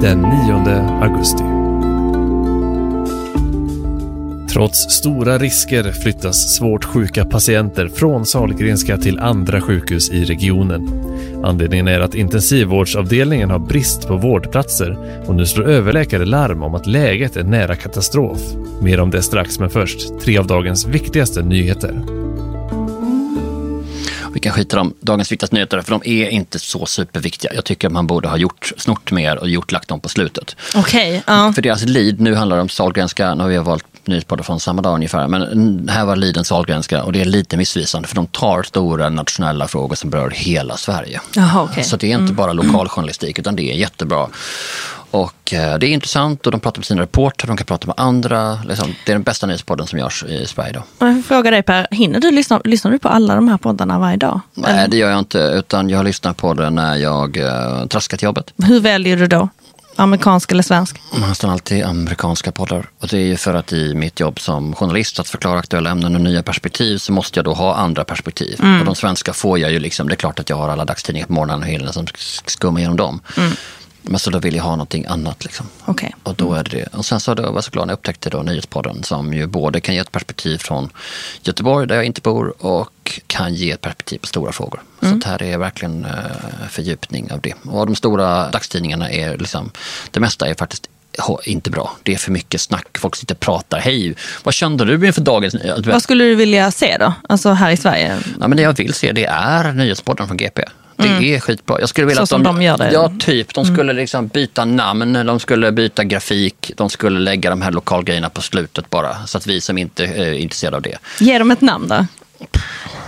Den 0.00 0.20
9 0.20 0.54
augusti. 1.02 1.44
Trots 4.52 4.78
stora 4.78 5.38
risker 5.38 5.92
flyttas 5.92 6.56
svårt 6.56 6.84
sjuka 6.84 7.24
patienter 7.24 7.88
från 7.88 8.26
Sahlgrenska 8.26 8.96
till 8.96 9.18
andra 9.18 9.60
sjukhus 9.60 10.10
i 10.10 10.24
regionen. 10.24 10.88
Anledningen 11.44 11.88
är 11.88 12.00
att 12.00 12.14
intensivvårdsavdelningen 12.14 13.50
har 13.50 13.58
brist 13.58 14.08
på 14.08 14.16
vårdplatser 14.16 15.20
och 15.26 15.34
nu 15.34 15.46
slår 15.46 15.64
överläkare 15.64 16.24
larm 16.24 16.62
om 16.62 16.74
att 16.74 16.86
läget 16.86 17.36
är 17.36 17.44
nära 17.44 17.76
katastrof. 17.76 18.40
Mer 18.82 19.00
om 19.00 19.10
det 19.10 19.22
strax, 19.22 19.58
men 19.58 19.70
först 19.70 20.20
tre 20.20 20.38
av 20.38 20.46
dagens 20.46 20.86
viktigaste 20.86 21.42
nyheter. 21.42 22.13
Vi 24.34 24.40
kan 24.40 24.52
skita 24.52 24.80
om 24.80 24.94
dagens 25.00 25.32
viktigaste 25.32 25.54
nyheter 25.56 25.80
för 25.80 25.90
de 25.90 26.02
är 26.04 26.28
inte 26.28 26.58
så 26.58 26.86
superviktiga. 26.86 27.54
Jag 27.54 27.64
tycker 27.64 27.88
att 27.88 27.92
man 27.92 28.06
borde 28.06 28.28
ha 28.28 28.36
gjort 28.36 28.72
snort 28.76 29.12
mer 29.12 29.36
och 29.36 29.48
gjort 29.48 29.72
lagt 29.72 29.88
dem 29.88 30.00
på 30.00 30.08
slutet. 30.08 30.56
Okej. 30.74 31.22
Okay, 31.26 31.36
uh. 31.36 31.52
För 31.52 31.62
deras 31.62 31.82
lead, 31.82 32.20
nu 32.20 32.34
handlar 32.34 32.56
det 32.56 32.62
om 32.62 32.68
Sahlgrenska, 32.68 33.34
nu 33.34 33.42
har 33.42 33.50
vi 33.50 33.58
valt 33.58 33.84
nyhetspoddar 34.04 34.44
från 34.44 34.60
samma 34.60 34.82
dag 34.82 34.94
ungefär, 34.94 35.28
men 35.28 35.88
här 35.88 36.04
var 36.04 36.16
leaden 36.16 36.44
Sahlgrenska 36.44 37.02
och 37.02 37.12
det 37.12 37.20
är 37.20 37.24
lite 37.24 37.56
missvisande 37.56 38.08
för 38.08 38.16
de 38.16 38.26
tar 38.26 38.62
stora 38.62 39.08
nationella 39.08 39.68
frågor 39.68 39.96
som 39.96 40.10
berör 40.10 40.30
hela 40.30 40.76
Sverige. 40.76 41.20
Aha, 41.38 41.62
okay. 41.62 41.84
Så 41.84 41.96
det 41.96 42.06
är 42.06 42.10
inte 42.10 42.22
mm. 42.22 42.36
bara 42.36 42.52
lokaljournalistik 42.52 43.38
utan 43.38 43.56
det 43.56 43.72
är 43.72 43.74
jättebra. 43.74 44.28
Och 45.14 45.52
eh, 45.52 45.78
det 45.78 45.86
är 45.86 45.90
intressant 45.90 46.46
och 46.46 46.52
de 46.52 46.60
pratar 46.60 46.78
med 46.78 46.86
sina 46.86 47.02
reportrar, 47.02 47.48
de 47.48 47.56
kan 47.56 47.66
prata 47.66 47.86
med 47.86 47.94
andra. 47.98 48.58
Liksom, 48.68 48.94
det 49.06 49.12
är 49.12 49.14
den 49.14 49.22
bästa 49.22 49.46
nyhetspodden 49.46 49.86
som 49.86 49.98
görs 49.98 50.24
i 50.24 50.46
Sverige 50.46 50.70
idag. 50.70 50.82
Jag 50.98 51.14
får 51.14 51.22
fråga 51.22 51.50
dig 51.50 51.62
Per, 51.62 51.86
hinner 51.90 52.20
du 52.20 52.30
lyssna, 52.30 52.60
lyssnar 52.64 52.90
du 52.90 52.98
på 52.98 53.08
alla 53.08 53.34
de 53.34 53.48
här 53.48 53.56
poddarna 53.56 53.98
varje 53.98 54.16
dag? 54.16 54.40
Nej, 54.54 54.86
det 54.88 54.96
gör 54.96 55.10
jag 55.10 55.18
inte, 55.18 55.38
utan 55.38 55.90
jag 55.90 56.04
lyssnar 56.04 56.32
på 56.32 56.54
det 56.54 56.70
när 56.70 56.96
jag 56.96 57.36
uh, 57.36 57.86
traskar 57.86 58.16
till 58.16 58.24
jobbet. 58.24 58.52
Hur 58.56 58.80
väljer 58.80 59.16
du 59.16 59.26
då? 59.26 59.48
Amerikansk 59.96 60.52
eller 60.52 60.62
svensk? 60.62 61.00
Nästan 61.20 61.50
alltid 61.50 61.84
amerikanska 61.84 62.52
poddar. 62.52 62.88
Och 62.98 63.08
det 63.08 63.16
är 63.16 63.26
ju 63.26 63.36
för 63.36 63.54
att 63.54 63.72
i 63.72 63.94
mitt 63.94 64.20
jobb 64.20 64.40
som 64.40 64.74
journalist 64.74 65.18
att 65.18 65.28
förklara 65.28 65.58
aktuella 65.58 65.90
ämnen 65.90 66.14
och 66.14 66.20
nya 66.20 66.42
perspektiv 66.42 66.98
så 66.98 67.12
måste 67.12 67.38
jag 67.38 67.44
då 67.44 67.54
ha 67.54 67.74
andra 67.74 68.04
perspektiv. 68.04 68.60
Mm. 68.62 68.80
Och 68.80 68.86
de 68.86 68.94
svenska 68.94 69.32
får 69.32 69.58
jag 69.58 69.72
ju 69.72 69.78
liksom, 69.78 70.08
det 70.08 70.14
är 70.14 70.16
klart 70.16 70.38
att 70.38 70.50
jag 70.50 70.56
har 70.56 70.68
alla 70.68 70.84
dagstidningar 70.84 71.26
på 71.26 71.32
morgonen 71.32 71.60
och 71.60 71.66
hela 71.66 71.92
som 71.92 72.06
skummar 72.46 72.80
genom 72.80 72.96
dem. 72.96 73.20
Mm. 73.36 73.52
Men 74.06 74.18
så 74.18 74.30
då 74.30 74.38
vill 74.38 74.56
jag 74.56 74.62
ha 74.62 74.70
någonting 74.70 75.06
annat. 75.08 75.44
Liksom. 75.44 75.66
Okay. 75.86 76.10
Och 76.22 76.34
då 76.34 76.54
är 76.54 76.64
det 76.64 76.86
Och 76.86 77.04
sen 77.04 77.20
så 77.20 77.34
då 77.34 77.42
var 77.42 77.54
jag 77.54 77.64
så 77.64 77.70
glad 77.70 77.86
när 77.86 77.92
jag 77.92 77.98
upptäckte 77.98 78.30
då 78.30 78.42
Nyhetspodden 78.42 79.02
som 79.02 79.34
ju 79.34 79.46
både 79.46 79.80
kan 79.80 79.94
ge 79.94 80.00
ett 80.00 80.12
perspektiv 80.12 80.58
från 80.58 80.90
Göteborg 81.42 81.86
där 81.86 81.94
jag 81.94 82.04
inte 82.04 82.20
bor 82.20 82.66
och 82.66 83.20
kan 83.26 83.54
ge 83.54 83.70
ett 83.70 83.80
perspektiv 83.80 84.18
på 84.18 84.26
stora 84.26 84.52
frågor. 84.52 84.82
Mm. 85.02 85.12
Så 85.12 85.26
det 85.26 85.30
här 85.30 85.42
är 85.42 85.58
verkligen 85.58 86.04
uh, 86.04 86.68
fördjupning 86.70 87.32
av 87.32 87.40
det. 87.40 87.54
Och 87.64 87.86
de 87.86 87.94
stora 87.94 88.50
dagstidningarna 88.50 89.10
är 89.10 89.38
liksom, 89.38 89.70
det 90.10 90.20
mesta 90.20 90.48
är 90.48 90.54
faktiskt 90.54 90.88
inte 91.44 91.70
bra. 91.70 91.96
Det 92.02 92.14
är 92.14 92.18
för 92.18 92.32
mycket 92.32 92.60
snack. 92.60 92.98
Folk 92.98 93.16
sitter 93.16 93.34
och 93.34 93.40
pratar. 93.40 93.78
Hej, 93.78 94.14
vad 94.42 94.54
kände 94.54 94.84
du 94.84 95.06
inför 95.06 95.20
dagens 95.20 95.56
Vad 95.84 96.02
skulle 96.02 96.24
du 96.24 96.34
vilja 96.34 96.70
se 96.70 96.96
då? 97.00 97.12
Alltså 97.28 97.50
här 97.50 97.70
i 97.70 97.76
Sverige? 97.76 98.18
Ja, 98.40 98.48
men 98.48 98.56
det 98.56 98.62
jag 98.62 98.76
vill 98.76 98.94
se 98.94 99.12
det 99.12 99.24
är 99.24 99.72
Nyhetspodden 99.72 100.26
från 100.26 100.36
GP. 100.36 100.62
Det 100.96 101.08
mm. 101.08 101.24
är 101.24 101.40
skitbra. 101.40 101.80
Jag 101.80 101.88
skulle 101.88 102.06
vilja 102.06 102.26
så 102.26 102.36
att 102.36 102.42
de, 102.42 102.48
som 102.48 102.56
de 102.56 102.62
gör 102.62 102.78
det? 102.78 102.92
Ja, 102.92 103.12
typ. 103.20 103.54
De 103.54 103.64
skulle 103.64 103.82
mm. 103.82 103.96
liksom 103.96 104.26
byta 104.26 104.64
namn, 104.64 105.26
de 105.26 105.40
skulle 105.40 105.72
byta 105.72 106.04
grafik, 106.04 106.72
de 106.76 106.90
skulle 106.90 107.20
lägga 107.20 107.50
de 107.50 107.62
här 107.62 107.70
lokalgrejerna 107.70 108.30
på 108.30 108.42
slutet 108.42 108.90
bara. 108.90 109.26
Så 109.26 109.38
att 109.38 109.46
vi 109.46 109.60
som 109.60 109.78
inte 109.78 110.04
är 110.04 110.32
intresserade 110.32 110.76
av 110.76 110.82
det. 110.82 110.98
Ge 111.20 111.38
dem 111.38 111.50
ett 111.50 111.60
namn 111.60 111.88
då. 111.88 112.06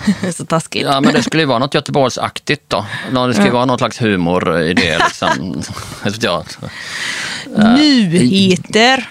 så 0.33 0.45
taskigt. 0.45 0.87
Ja, 0.87 1.01
men 1.01 1.13
det 1.13 1.23
skulle 1.23 1.43
ju 1.43 1.47
vara 1.47 1.59
något 1.59 1.75
Göteborgsaktigt 1.75 2.63
då. 2.69 2.87
Det 3.11 3.33
skulle 3.33 3.49
ja. 3.49 3.55
vara 3.55 3.65
någon 3.65 3.79
slags 3.79 4.03
humor 4.03 4.61
i 4.63 4.75
det. 4.75 4.99
Liksom. 4.99 5.63
ja. 7.57 7.75
Nyheter. 7.75 9.09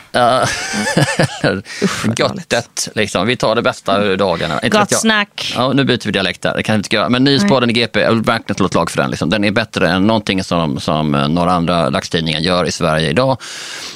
Göttet, 2.17 2.89
liksom. 2.95 3.27
Vi 3.27 3.35
tar 3.35 3.55
det 3.55 3.61
bästa 3.61 4.03
ur 4.03 4.17
dagarna. 4.17 4.59
Gott 4.63 4.99
snack. 4.99 5.53
Ja, 5.55 5.73
nu 5.73 5.83
byter 5.83 6.05
vi 6.05 6.11
dialekt 6.11 6.41
där, 6.41 6.53
det 6.55 6.63
kan 6.63 6.73
vi 6.73 6.77
inte 6.77 6.95
göra. 6.95 7.09
Men 7.09 7.23
Nyhetspodden 7.23 7.69
i 7.69 7.73
GP, 7.73 7.99
jag 7.99 8.11
vill 8.11 8.21
verkligen 8.21 8.55
slå 8.55 8.65
ett 8.65 8.73
lag 8.73 8.91
för 8.91 9.01
den. 9.01 9.09
Liksom. 9.09 9.29
Den 9.29 9.43
är 9.43 9.51
bättre 9.51 9.89
än 9.89 10.07
någonting 10.07 10.43
som, 10.43 10.79
som 10.79 11.11
några 11.11 11.51
andra 11.51 11.89
dagstidningar 11.89 12.39
gör 12.39 12.65
i 12.65 12.71
Sverige 12.71 13.09
idag. 13.09 13.37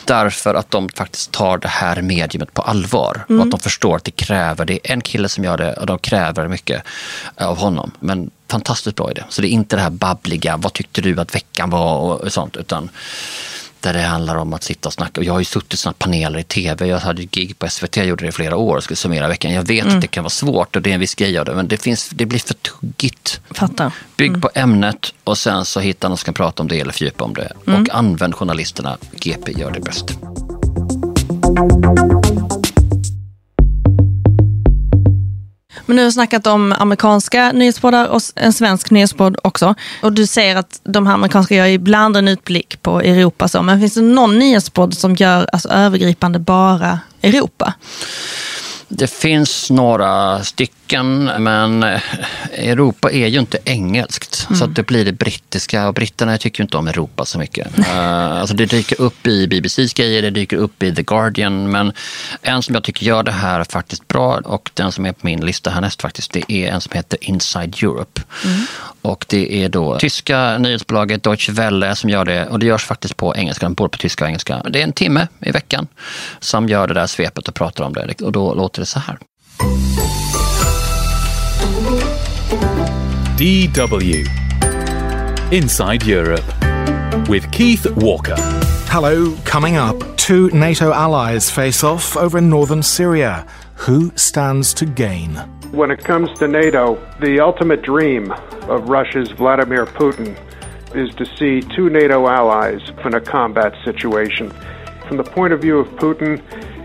Därför 0.05 0.55
att 0.55 0.71
de 0.71 0.89
faktiskt 0.89 1.31
tar 1.31 1.57
det 1.57 1.67
här 1.67 2.01
mediumet 2.01 2.53
på 2.53 2.61
allvar. 2.61 3.25
Mm. 3.29 3.39
Och 3.39 3.45
att 3.45 3.51
de 3.51 3.59
förstår 3.59 3.95
att 3.95 4.03
det 4.03 4.11
kräver, 4.11 4.65
det 4.65 4.73
är 4.73 4.93
en 4.93 5.01
kille 5.01 5.29
som 5.29 5.43
gör 5.43 5.57
det 5.57 5.73
och 5.73 5.85
de 5.85 5.99
kräver 5.99 6.47
mycket 6.47 6.78
av 7.35 7.57
honom. 7.57 7.91
Men 7.99 8.31
fantastiskt 8.47 8.95
bra 8.95 9.11
idé. 9.11 9.23
Så 9.29 9.41
det 9.41 9.47
är 9.47 9.49
inte 9.49 9.75
det 9.75 9.81
här 9.81 9.89
babbliga, 9.89 10.57
vad 10.57 10.73
tyckte 10.73 11.01
du 11.01 11.19
att 11.19 11.35
veckan 11.35 11.69
var 11.69 11.97
och 11.97 12.33
sånt. 12.33 12.57
Utan 12.57 12.89
där 13.79 13.93
det 13.93 14.01
handlar 14.01 14.35
om 14.35 14.53
att 14.53 14.63
sitta 14.63 14.89
och 14.89 14.93
snacka. 14.93 15.21
Jag 15.21 15.33
har 15.33 15.39
ju 15.39 15.45
suttit 15.45 15.73
i 15.73 15.77
sådana 15.77 15.95
paneler 15.99 16.39
i 16.39 16.43
tv. 16.43 16.87
Jag 16.87 16.99
hade 16.99 17.23
gig 17.25 17.59
på 17.59 17.69
SVT, 17.69 17.97
jag 17.97 18.05
gjorde 18.05 18.25
det 18.25 18.29
i 18.29 18.31
flera 18.31 18.55
år 18.55 18.77
och 18.77 18.83
skulle 18.83 18.97
summera 18.97 19.27
veckan. 19.27 19.53
Jag 19.53 19.63
vet 19.63 19.85
mm. 19.85 19.95
att 19.95 20.01
det 20.01 20.07
kan 20.07 20.23
vara 20.23 20.29
svårt 20.29 20.75
och 20.75 20.81
det 20.81 20.89
är 20.89 20.93
en 20.93 20.99
viss 20.99 21.15
grej 21.15 21.37
av 21.37 21.45
det, 21.45 21.55
men 21.55 21.67
det, 21.67 21.77
finns, 21.77 22.09
det 22.09 22.25
blir 22.25 22.39
för 22.39 22.53
tuggigt. 22.53 23.41
Fattar. 23.51 23.93
Bygg 24.17 24.29
mm. 24.29 24.41
på 24.41 24.49
ämnet 24.53 25.13
och 25.23 25.37
sen 25.37 25.65
så 25.65 25.79
hitta 25.79 26.09
någon 26.09 26.17
som 26.17 26.25
kan 26.25 26.33
prata 26.33 26.63
om 26.63 26.67
det 26.67 26.79
eller 26.79 26.91
fördjupa 26.91 27.23
om 27.23 27.33
det. 27.33 27.51
Mm. 27.67 27.81
Och 27.81 27.95
använd 27.95 28.35
journalisterna. 28.35 28.97
GP 29.11 29.51
gör 29.51 29.71
det 29.71 29.79
bäst. 29.79 30.05
Men 35.89 35.95
nu 35.95 36.01
har 36.01 36.07
vi 36.07 36.11
snackat 36.11 36.47
om 36.47 36.71
amerikanska 36.71 37.51
nyhetspoddar 37.51 38.07
och 38.07 38.21
en 38.35 38.53
svensk 38.53 38.91
nyhetspodd 38.91 39.37
också. 39.43 39.75
Och 40.01 40.13
du 40.13 40.27
säger 40.27 40.55
att 40.55 40.79
de 40.83 41.07
här 41.07 41.13
amerikanska 41.13 41.55
gör 41.55 41.65
ibland 41.65 42.17
en 42.17 42.27
utblick 42.27 42.81
på 42.81 43.01
Europa. 43.01 43.47
Så. 43.47 43.61
Men 43.61 43.79
finns 43.79 43.93
det 43.93 44.01
någon 44.01 44.39
nyhetspodd 44.39 44.93
som 44.93 45.15
gör 45.15 45.49
alltså, 45.53 45.69
övergripande 45.69 46.39
bara 46.39 46.99
Europa? 47.21 47.73
Det 48.87 49.07
finns 49.07 49.69
några 49.69 50.43
stycken, 50.43 50.78
men 50.97 51.83
Europa 52.51 53.11
är 53.11 53.27
ju 53.27 53.39
inte 53.39 53.57
engelskt. 53.65 54.45
Mm. 54.49 54.59
Så 54.59 54.65
det 54.65 54.83
blir 54.83 55.05
det 55.05 55.11
brittiska 55.11 55.87
och 55.87 55.93
britterna 55.93 56.37
tycker 56.37 56.63
inte 56.63 56.77
om 56.77 56.87
Europa 56.87 57.25
så 57.25 57.39
mycket. 57.39 57.79
uh, 57.79 57.95
alltså 58.31 58.55
det 58.55 58.65
dyker 58.65 59.01
upp 59.01 59.27
i 59.27 59.47
BBCs 59.47 59.93
grejer, 59.93 60.21
det 60.21 60.29
dyker 60.29 60.57
upp 60.57 60.83
i 60.83 60.95
The 60.95 61.03
Guardian. 61.03 61.71
Men 61.71 61.93
en 62.41 62.63
som 62.63 62.75
jag 62.75 62.83
tycker 62.83 63.05
gör 63.05 63.23
det 63.23 63.31
här 63.31 63.63
faktiskt 63.63 64.07
bra 64.07 64.41
och 64.45 64.71
den 64.73 64.91
som 64.91 65.05
är 65.05 65.11
på 65.11 65.25
min 65.25 65.45
lista 65.45 65.69
härnäst 65.69 66.01
faktiskt, 66.01 66.31
det 66.31 66.51
är 66.51 66.71
en 66.71 66.81
som 66.81 66.91
heter 66.95 67.19
Inside 67.21 67.75
Europe. 67.83 68.21
Mm. 68.45 68.61
Och 69.01 69.25
det 69.29 69.63
är 69.63 69.69
då 69.69 69.99
tyska 69.99 70.57
nyhetsbolaget 70.57 71.23
Deutsche 71.23 71.51
Welle 71.51 71.95
som 71.95 72.09
gör 72.09 72.25
det 72.25 72.47
och 72.47 72.59
det 72.59 72.65
görs 72.65 72.85
faktiskt 72.85 73.17
på 73.17 73.35
engelska, 73.35 73.69
både 73.69 73.89
på 73.89 73.97
tyska 73.97 74.23
och 74.23 74.29
engelska. 74.29 74.63
Det 74.69 74.79
är 74.79 74.83
en 74.83 74.93
timme 74.93 75.27
i 75.41 75.51
veckan 75.51 75.87
som 76.39 76.69
gör 76.69 76.87
det 76.87 76.93
där 76.93 77.07
svepet 77.07 77.47
och 77.47 77.55
pratar 77.55 77.83
om 77.83 77.93
det 77.93 78.21
och 78.21 78.31
då 78.31 78.53
låter 78.53 78.79
det 78.79 78.85
så 78.85 78.99
här. 78.99 79.17
DW 83.39 84.27
Inside 85.53 86.03
Europe 86.03 86.43
with 87.29 87.49
Keith 87.53 87.89
Walker. 87.95 88.35
Hello, 88.89 89.33
coming 89.45 89.77
up, 89.77 89.95
two 90.17 90.49
NATO 90.49 90.91
allies 90.91 91.49
face 91.49 91.81
off 91.81 92.17
over 92.17 92.41
northern 92.41 92.83
Syria. 92.83 93.47
Who 93.75 94.11
stands 94.17 94.73
to 94.73 94.85
gain? 94.85 95.35
When 95.71 95.89
it 95.89 96.03
comes 96.03 96.37
to 96.39 96.49
NATO, 96.49 96.95
the 97.21 97.39
ultimate 97.39 97.81
dream 97.81 98.33
of 98.63 98.89
Russia's 98.89 99.31
Vladimir 99.31 99.85
Putin 99.85 100.37
is 100.93 101.15
to 101.15 101.25
see 101.37 101.61
two 101.61 101.89
NATO 101.89 102.27
allies 102.27 102.81
in 103.05 103.13
a 103.13 103.21
combat 103.21 103.73
situation. 103.85 104.49
From 105.07 105.15
the 105.15 105.23
point 105.23 105.53
of 105.53 105.61
view 105.61 105.79
of 105.79 105.87
Putin, 105.91 106.43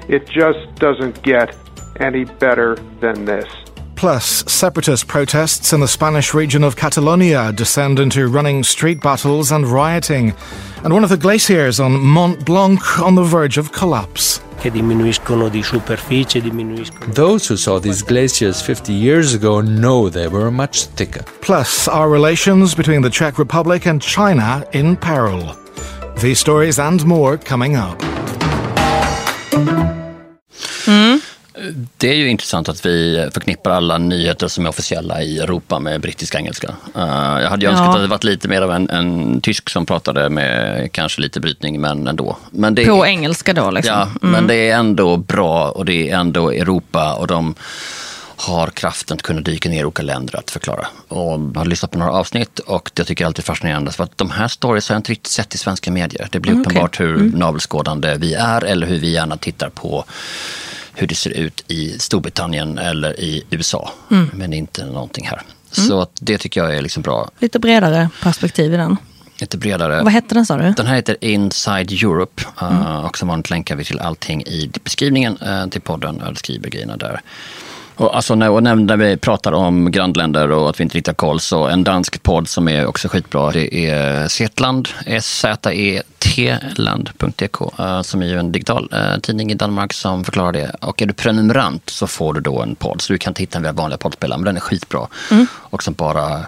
it 0.08 0.28
just 0.28 0.72
doesn't 0.76 1.20
get 1.24 1.52
any 1.98 2.22
better 2.22 2.76
than 3.00 3.24
this. 3.24 3.63
Plus, 4.04 4.44
separatist 4.52 5.08
protests 5.08 5.72
in 5.72 5.80
the 5.80 5.88
Spanish 5.88 6.34
region 6.34 6.62
of 6.62 6.76
Catalonia 6.76 7.50
descend 7.52 7.98
into 7.98 8.28
running 8.28 8.62
street 8.62 9.00
battles 9.00 9.50
and 9.50 9.66
rioting, 9.66 10.34
and 10.84 10.92
one 10.92 11.02
of 11.04 11.08
the 11.08 11.16
glaciers 11.16 11.80
on 11.80 11.98
Mont 11.98 12.44
Blanc 12.44 12.98
on 12.98 13.14
the 13.14 13.22
verge 13.22 13.56
of 13.56 13.72
collapse. 13.72 14.42
Those 17.14 17.48
who 17.48 17.56
saw 17.56 17.78
these 17.78 18.02
glaciers 18.02 18.60
50 18.60 18.92
years 18.92 19.32
ago 19.32 19.62
know 19.62 20.10
they 20.10 20.28
were 20.28 20.50
much 20.50 20.84
thicker. 20.84 21.22
Plus, 21.40 21.88
our 21.88 22.10
relations 22.10 22.74
between 22.74 23.00
the 23.00 23.08
Czech 23.08 23.38
Republic 23.38 23.86
and 23.86 24.02
China 24.02 24.68
in 24.74 24.98
peril. 24.98 25.56
These 26.18 26.40
stories 26.40 26.78
and 26.78 27.02
more 27.06 27.38
coming 27.38 27.76
up. 27.76 27.98
Mm. 30.84 31.23
Det 31.96 32.08
är 32.08 32.14
ju 32.14 32.28
intressant 32.28 32.68
att 32.68 32.86
vi 32.86 33.28
förknippar 33.34 33.70
alla 33.70 33.98
nyheter 33.98 34.48
som 34.48 34.64
är 34.64 34.68
officiella 34.68 35.22
i 35.22 35.38
Europa 35.38 35.78
med 35.78 36.00
brittisk 36.00 36.34
engelska. 36.34 36.68
Uh, 36.68 37.42
jag 37.42 37.50
hade 37.50 37.66
ju 37.66 37.70
önskat 37.70 37.86
ja. 37.86 37.94
att 37.94 38.02
det 38.02 38.06
varit 38.06 38.24
lite 38.24 38.48
mer 38.48 38.62
av 38.62 38.72
en, 38.72 38.90
en, 38.90 39.40
tysk 39.40 39.70
som 39.70 39.86
pratade 39.86 40.30
med 40.30 40.88
kanske 40.92 41.20
lite 41.20 41.40
brytning, 41.40 41.80
men 41.80 42.06
ändå. 42.06 42.36
Men 42.50 42.74
det, 42.74 42.86
På 42.86 43.06
engelska 43.06 43.52
då? 43.52 43.70
Liksom. 43.70 43.94
Ja, 43.94 44.02
mm. 44.02 44.32
men 44.32 44.46
det 44.46 44.70
är 44.70 44.76
ändå 44.76 45.16
bra 45.16 45.70
och 45.70 45.84
det 45.84 46.10
är 46.10 46.16
ändå 46.16 46.50
Europa 46.50 47.14
och 47.14 47.26
de 47.26 47.54
har 48.36 48.66
kraften 48.66 49.14
att 49.14 49.22
kunna 49.22 49.40
dyka 49.40 49.68
ner 49.68 49.80
i 49.80 49.84
olika 49.84 50.02
länder 50.02 50.36
att 50.38 50.50
förklara. 50.50 50.86
Och 51.08 51.40
jag 51.54 51.60
har 51.60 51.64
lyssnat 51.64 51.90
på 51.90 51.98
några 51.98 52.12
avsnitt 52.12 52.58
och 52.58 52.90
jag 52.94 53.06
tycker 53.06 53.24
det 53.24 53.26
är 53.26 53.26
alltid 53.26 53.44
fascinerande 53.44 53.92
för 53.92 54.04
att 54.04 54.18
de 54.18 54.30
här 54.30 54.48
stories 54.48 54.88
har 54.88 54.94
jag 54.94 54.98
inte 54.98 55.12
riktigt 55.12 55.32
sett 55.32 55.54
i 55.54 55.58
svenska 55.58 55.90
medier. 55.90 56.28
Det 56.30 56.40
blir 56.40 56.52
mm, 56.52 56.62
uppenbart 56.62 56.94
okay. 56.94 57.06
hur 57.06 57.14
mm. 57.14 57.30
navelskådande 57.30 58.16
vi 58.18 58.34
är 58.34 58.64
eller 58.64 58.86
hur 58.86 58.98
vi 58.98 59.10
gärna 59.10 59.36
tittar 59.36 59.68
på 59.68 60.04
hur 60.94 61.06
det 61.06 61.14
ser 61.14 61.30
ut 61.30 61.64
i 61.68 61.98
Storbritannien 61.98 62.78
eller 62.78 63.20
i 63.20 63.44
USA. 63.50 63.92
Mm. 64.10 64.30
Men 64.34 64.52
inte 64.52 64.86
någonting 64.86 65.26
här. 65.26 65.42
Mm. 65.76 65.88
Så 65.88 66.06
det 66.20 66.38
tycker 66.38 66.60
jag 66.60 66.76
är 66.76 66.82
liksom 66.82 67.02
bra. 67.02 67.30
Lite 67.38 67.58
bredare 67.58 68.08
perspektiv 68.22 68.74
i 68.74 68.76
den. 68.76 68.96
Lite 69.40 69.58
bredare. 69.58 70.02
Vad 70.02 70.12
hette 70.12 70.34
den 70.34 70.46
sa 70.46 70.56
du? 70.56 70.70
Den 70.70 70.86
här 70.86 70.96
heter 70.96 71.16
Inside 71.20 71.92
Europe. 71.92 72.42
Mm. 72.60 72.78
Uh, 72.78 73.04
och 73.04 73.18
som 73.18 73.28
vanligt 73.28 73.50
länkar 73.50 73.76
vi 73.76 73.84
till 73.84 74.00
allting 74.00 74.42
i 74.42 74.70
beskrivningen 74.84 75.38
uh, 75.42 75.66
till 75.68 75.80
podden. 75.80 76.22
Jag 76.26 76.38
skriver 76.38 76.70
grejerna 76.70 76.96
där. 76.96 77.20
Och, 77.96 78.16
alltså, 78.16 78.34
när, 78.34 78.50
och 78.50 78.62
när 78.62 78.96
vi 78.96 79.16
pratar 79.16 79.52
om 79.52 79.90
grannländer 79.90 80.50
och 80.50 80.70
att 80.70 80.80
vi 80.80 80.82
inte 80.82 80.96
riktigt 80.96 81.06
har 81.06 81.14
koll, 81.14 81.40
så 81.40 81.66
en 81.66 81.84
dansk 81.84 82.22
podd 82.22 82.48
som 82.48 82.68
är 82.68 82.86
också 82.86 83.08
skitbra, 83.08 83.50
det 83.50 83.74
är 83.90 84.28
Zetland, 84.28 84.88
S-Z-E-T-land.dk, 85.06 86.20
uh, 87.80 88.02
som 88.02 88.22
är 88.22 88.26
ju 88.26 88.38
en 88.38 88.52
digital 88.52 88.88
uh, 88.92 89.18
tidning 89.18 89.52
i 89.52 89.54
Danmark 89.54 89.92
som 89.92 90.24
förklarar 90.24 90.52
det. 90.52 90.76
Och 90.80 91.02
är 91.02 91.06
du 91.06 91.12
prenumerant 91.12 91.90
så 91.90 92.06
får 92.06 92.34
du 92.34 92.40
då 92.40 92.62
en 92.62 92.74
podd, 92.74 93.00
så 93.00 93.12
du 93.12 93.18
kan 93.18 93.34
titta 93.34 93.60
via 93.60 93.72
vanliga 93.72 93.98
poddspelare, 93.98 94.38
men 94.38 94.44
den 94.44 94.56
är 94.56 94.60
skitbra. 94.60 95.06
Mm. 95.30 95.46
Och 95.54 95.82
som 95.82 95.94
bara 95.94 96.46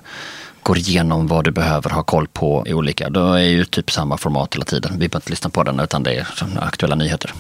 går 0.63 0.79
igenom 0.79 1.27
vad 1.27 1.45
du 1.45 1.51
behöver 1.51 1.91
ha 1.91 2.03
koll 2.03 2.27
på 2.27 2.65
i 2.67 2.75
olika. 2.75 3.11
Då 3.11 3.33
är 3.33 3.39
ju 3.39 3.65
typ 3.65 3.91
samma 3.91 4.17
format 4.17 4.55
hela 4.55 4.65
tiden. 4.65 4.93
Vi 4.93 4.99
behöver 4.99 5.17
inte 5.17 5.31
lyssna 5.31 5.51
på 5.51 5.63
den 5.63 5.81
utan 5.81 6.03
det 6.03 6.15
är 6.15 6.27
aktuella 6.61 6.95
nyheter. 6.95 7.33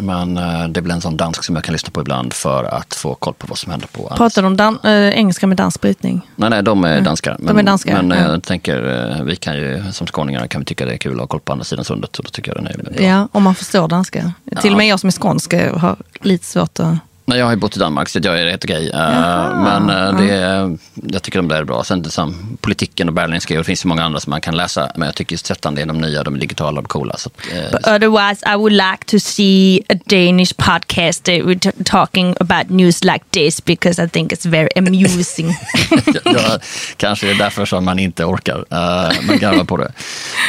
Men 0.00 0.36
eh, 0.36 0.68
det 0.68 0.82
blir 0.82 0.94
en 0.94 1.00
sån 1.00 1.16
dansk 1.16 1.44
som 1.44 1.54
jag 1.54 1.64
kan 1.64 1.72
lyssna 1.72 1.90
på 1.90 2.00
ibland 2.00 2.32
för 2.32 2.64
att 2.64 2.94
få 2.94 3.14
koll 3.14 3.34
på 3.34 3.46
vad 3.46 3.58
som 3.58 3.70
händer 3.70 3.88
på 3.88 4.12
Pratar 4.16 4.42
de 4.42 4.56
dan- 4.56 4.78
äh, 4.84 4.90
engelska 5.18 5.46
med 5.46 5.56
dansk 5.56 5.80
brytning? 5.80 6.20
Nej, 6.36 6.50
nej, 6.50 6.62
de 6.62 6.84
är 6.84 7.00
danskar. 7.00 7.36
Men, 7.38 7.46
De 7.56 7.58
är 7.58 7.62
danskar, 7.66 8.02
Men 8.02 8.18
ja. 8.18 8.30
jag 8.32 8.42
tänker, 8.42 9.10
eh, 9.16 9.22
vi 9.24 9.36
kan 9.36 9.56
ju 9.56 9.82
som 9.92 10.06
skåningar 10.06 10.46
kan 10.46 10.60
vi 10.60 10.64
tycka 10.64 10.84
det 10.86 10.92
är 10.92 10.96
kul 10.98 11.12
att 11.14 11.18
ha 11.20 11.26
koll 11.26 11.40
på 11.40 11.52
andra 11.52 11.64
sidan 11.64 11.84
sundet. 11.84 12.16
Så 12.16 12.22
då 12.22 12.28
tycker 12.30 12.50
jag 12.54 12.64
den 12.64 12.66
är 12.66 12.92
bra. 12.92 13.02
Ja, 13.06 13.28
om 13.32 13.42
man 13.42 13.54
förstår 13.54 13.88
danska. 13.88 14.32
Till 14.60 14.72
och 14.72 14.76
med 14.78 14.86
jag 14.86 15.00
som 15.00 15.06
är 15.08 15.12
skånsk 15.12 15.54
har 15.54 15.96
lite 16.20 16.44
svårt 16.46 16.80
att... 16.80 16.94
Nej, 17.30 17.38
jag 17.38 17.46
har 17.46 17.52
ju 17.52 17.58
bott 17.58 17.76
i 17.76 17.80
Danmark 17.80 18.08
så 18.08 18.20
jag 18.22 18.40
är 18.40 18.44
rätt 18.44 18.64
okej. 18.64 18.90
Eh, 18.90 19.00
Jaha, 19.00 19.80
Men 19.80 19.90
eh, 19.90 20.20
det 20.20 20.34
är, 20.34 20.78
jag 20.94 21.22
tycker 21.22 21.38
de 21.38 21.48
där 21.48 21.56
är 21.56 21.64
bra. 21.64 21.84
Sen 21.84 22.02
det 22.02 22.10
som 22.10 22.58
politiken 22.60 23.08
och 23.08 23.14
Berlingske 23.14 23.54
och 23.54 23.58
det 23.58 23.64
finns 23.64 23.84
ju 23.84 23.88
många 23.88 24.04
andra 24.04 24.20
som 24.20 24.30
man 24.30 24.40
kan 24.40 24.56
läsa. 24.56 24.92
Men 24.96 25.06
jag 25.06 25.14
tycker 25.14 25.32
just 25.32 25.46
13 25.46 25.78
är 25.78 25.86
de 25.86 25.98
nya, 25.98 26.22
de 26.22 26.34
är 26.34 26.38
digitala 26.38 26.80
och 26.80 26.88
coola. 26.88 27.16
Så, 27.16 27.30
eh, 27.52 27.70
But 27.72 27.86
otherwise 27.86 28.54
I 28.54 28.56
would 28.56 28.72
like 28.72 29.04
to 29.06 29.18
see 29.20 29.82
a 29.88 29.94
Danish 30.06 30.56
podcast 30.56 31.24
that 31.24 31.34
we're 31.34 31.82
talking 31.84 32.34
about 32.40 32.70
news 32.70 33.04
like 33.04 33.24
this 33.30 33.64
because 33.64 34.04
I 34.04 34.08
think 34.08 34.32
it's 34.32 34.48
very 34.48 34.68
amusing. 34.76 35.54
ja, 36.24 36.58
kanske 36.96 37.26
det 37.26 37.32
är 37.32 37.38
därför 37.38 37.64
som 37.64 37.84
man 37.84 37.98
inte 37.98 38.24
orkar. 38.24 38.58
Uh, 38.58 39.26
man 39.26 39.38
garvar 39.38 39.64
på 39.64 39.76
det. 39.76 39.92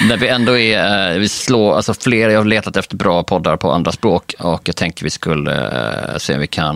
När 0.10 0.18
vi 0.18 0.28
ändå 0.28 0.58
är, 0.58 1.12
eh, 1.12 1.20
vi 1.20 1.30
slår, 1.30 1.76
alltså 1.76 1.94
fler, 1.94 2.30
jag 2.30 2.40
har 2.40 2.46
letat 2.46 2.78
efter 2.78 2.96
bra 2.96 3.24
poddar 3.24 3.58
på 3.58 3.72
andra 3.72 3.92
språk 3.92 4.34
och 4.40 4.62
jag 4.64 4.76
tänkte 4.76 5.04
vi 5.04 5.10
skulle 5.10 5.72
se 6.18 6.34
om 6.34 6.40
vi 6.40 6.48
kan 6.48 6.71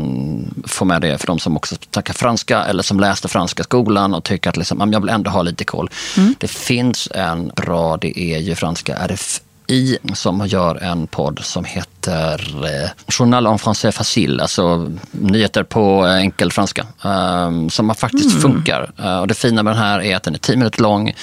få 0.68 0.86
med 0.86 1.02
det 1.02 1.18
för 1.18 1.28
de 1.28 1.40
som 1.40 1.58
också 1.58 1.76
snackar 1.92 2.14
franska 2.14 2.64
eller 2.64 2.84
som 2.84 3.00
läste 3.00 3.28
franska 3.28 3.64
skolan 3.64 4.14
och 4.14 4.24
tycker 4.24 4.50
att 4.50 4.58
liksom, 4.58 4.80
"Ja, 4.80 4.86
men 4.86 4.94
jag 4.94 5.00
vill 5.02 5.10
ändå 5.10 5.30
ha 5.32 5.42
lite 5.42 5.64
koll. 5.64 5.90
Det 6.38 6.48
finns 6.48 7.08
en 7.16 7.52
bra, 7.56 7.98
det 7.98 8.20
är 8.20 8.38
ju 8.40 8.56
franska 8.56 8.96
RFI 8.98 9.98
som 10.14 10.48
gör 10.48 10.84
en 10.84 11.08
podd 11.08 11.40
som 11.44 11.66
heter 11.66 12.66
eh, 12.66 12.90
Journal 13.08 13.46
en 13.46 13.58
français 13.58 13.92
facile, 13.92 14.42
alltså 14.42 14.92
nyheter 15.12 15.64
på 15.64 16.06
eh, 16.06 16.16
enkel 16.16 16.52
franska. 16.52 16.86
eh, 17.04 17.68
som 17.70 17.96
faktiskt 17.96 18.30
Mm. 18.30 18.42
funkar. 18.42 18.92
Eh, 19.00 19.18
och 19.20 19.28
det 19.28 19.34
fina 19.34 19.64
med 19.64 19.74
den 19.74 19.82
här 19.84 20.02
är 20.02 20.16
att 20.16 20.24
den 20.24 20.34
är 20.34 20.40
10 20.40 20.58
minuter 20.58 20.82
lång. 20.82 21.14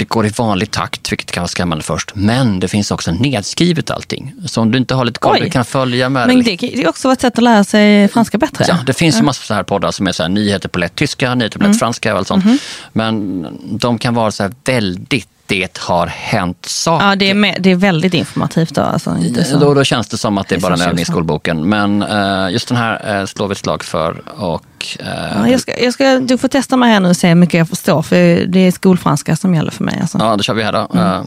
Det 0.00 0.08
går 0.08 0.26
i 0.26 0.28
vanlig 0.28 0.70
takt, 0.70 1.12
vilket 1.12 1.30
kan 1.32 1.40
vara 1.40 1.48
skrämmande 1.48 1.84
först. 1.84 2.10
Men 2.14 2.60
det 2.60 2.68
finns 2.68 2.90
också 2.90 3.10
nedskrivet 3.12 3.90
allting. 3.90 4.34
Så 4.46 4.60
om 4.60 4.70
du 4.70 4.78
inte 4.78 4.94
har 4.94 5.04
lite 5.04 5.18
koll, 5.20 5.34
Oj. 5.34 5.40
du 5.40 5.50
kan 5.50 5.64
följa 5.64 6.08
med. 6.08 6.26
Men 6.26 6.42
det 6.42 6.62
är 6.62 6.88
också 6.88 7.12
ett 7.12 7.20
sätt 7.20 7.38
att 7.38 7.44
lära 7.44 7.64
sig 7.64 8.08
franska 8.08 8.38
bättre. 8.38 8.64
Ja, 8.68 8.76
det 8.86 8.92
finns 8.92 9.18
ju 9.18 9.22
massor 9.22 9.44
så 9.44 9.54
här 9.54 9.62
poddar 9.62 9.90
som 9.90 10.06
är 10.06 10.12
så 10.12 10.22
här, 10.22 10.30
nyheter 10.30 10.68
på 10.68 10.78
lätt 10.78 10.94
tyska, 10.94 11.34
nyheter 11.34 11.58
på 11.58 11.62
lätt 11.62 11.66
Mm. 11.66 11.78
franska 11.78 12.12
och 12.12 12.18
allt 12.18 12.28
sånt. 12.28 12.44
Mhm. 12.44 12.58
Men 12.92 13.46
de 13.78 13.98
kan 13.98 14.14
vara 14.14 14.30
så 14.30 14.42
här 14.42 14.52
väldigt, 14.64 15.28
det 15.50 15.78
har 15.78 16.06
hänt 16.06 16.66
saker. 16.66 17.06
Ja, 17.06 17.16
det 17.16 17.30
är, 17.30 17.34
med, 17.34 17.56
det 17.60 17.70
är 17.70 17.76
väldigt 17.76 18.14
informativt. 18.14 18.74
Då, 18.74 18.82
alltså. 18.82 19.16
Då, 19.60 19.74
då 19.74 19.84
känns 19.84 20.08
det 20.08 20.18
som 20.18 20.38
att 20.38 20.48
det 20.48 20.54
är 20.54 20.60
bara 20.60 20.74
en 20.74 20.80
övning 20.80 21.02
i 21.02 21.04
skolboken. 21.04 21.68
Men 21.68 22.02
eh, 22.02 22.52
just 22.52 22.68
den 22.68 22.76
här 22.76 23.20
uh, 23.20 23.26
slår 23.26 23.48
vi 23.48 23.52
ett 23.52 23.58
slag 23.58 23.84
för. 23.84 24.22
Och, 24.36 24.98
eh, 24.98 25.06
Ja, 25.36 25.48
jag 25.48 25.60
ska, 25.60 25.84
jag 25.84 25.92
ska, 25.92 26.18
du 26.18 26.38
får 26.38 26.48
testa 26.48 26.76
mig 26.76 26.90
här 26.90 27.00
nu 27.00 27.08
och 27.08 27.16
se 27.16 27.28
hur 27.28 27.34
mycket 27.34 27.58
jag 27.58 27.68
förstår, 27.68 28.02
för 28.02 28.46
det 28.46 28.58
är 28.58 28.72
skolfranska 28.72 29.36
som 29.36 29.54
gäller 29.54 29.70
för 29.70 29.84
mig. 29.84 29.98
Alltså. 30.00 30.18
ja, 30.18 30.36
då 30.36 30.42
kör 30.42 30.54
vi 30.54 30.62
här 30.62 30.72
då. 30.72 30.88
Mm. 30.94 31.26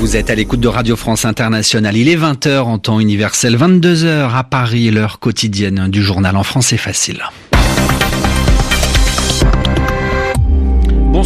Vous 0.00 0.16
êtes 0.16 0.30
à 0.30 0.34
l'écoute 0.34 0.60
de 0.60 0.66
Radio 0.66 0.96
France 0.96 1.26
Internationale. 1.26 1.94
Il 1.94 2.08
est 2.08 2.16
20h 2.16 2.60
en 2.60 2.78
temps 2.78 3.00
universel, 3.00 3.54
22h 3.58 4.34
à 4.34 4.42
Paris, 4.44 4.90
l'heure 4.90 5.18
quotidienne 5.18 5.88
du 5.90 6.02
journal 6.02 6.38
en 6.38 6.42
français 6.42 6.78
facile. 6.78 7.22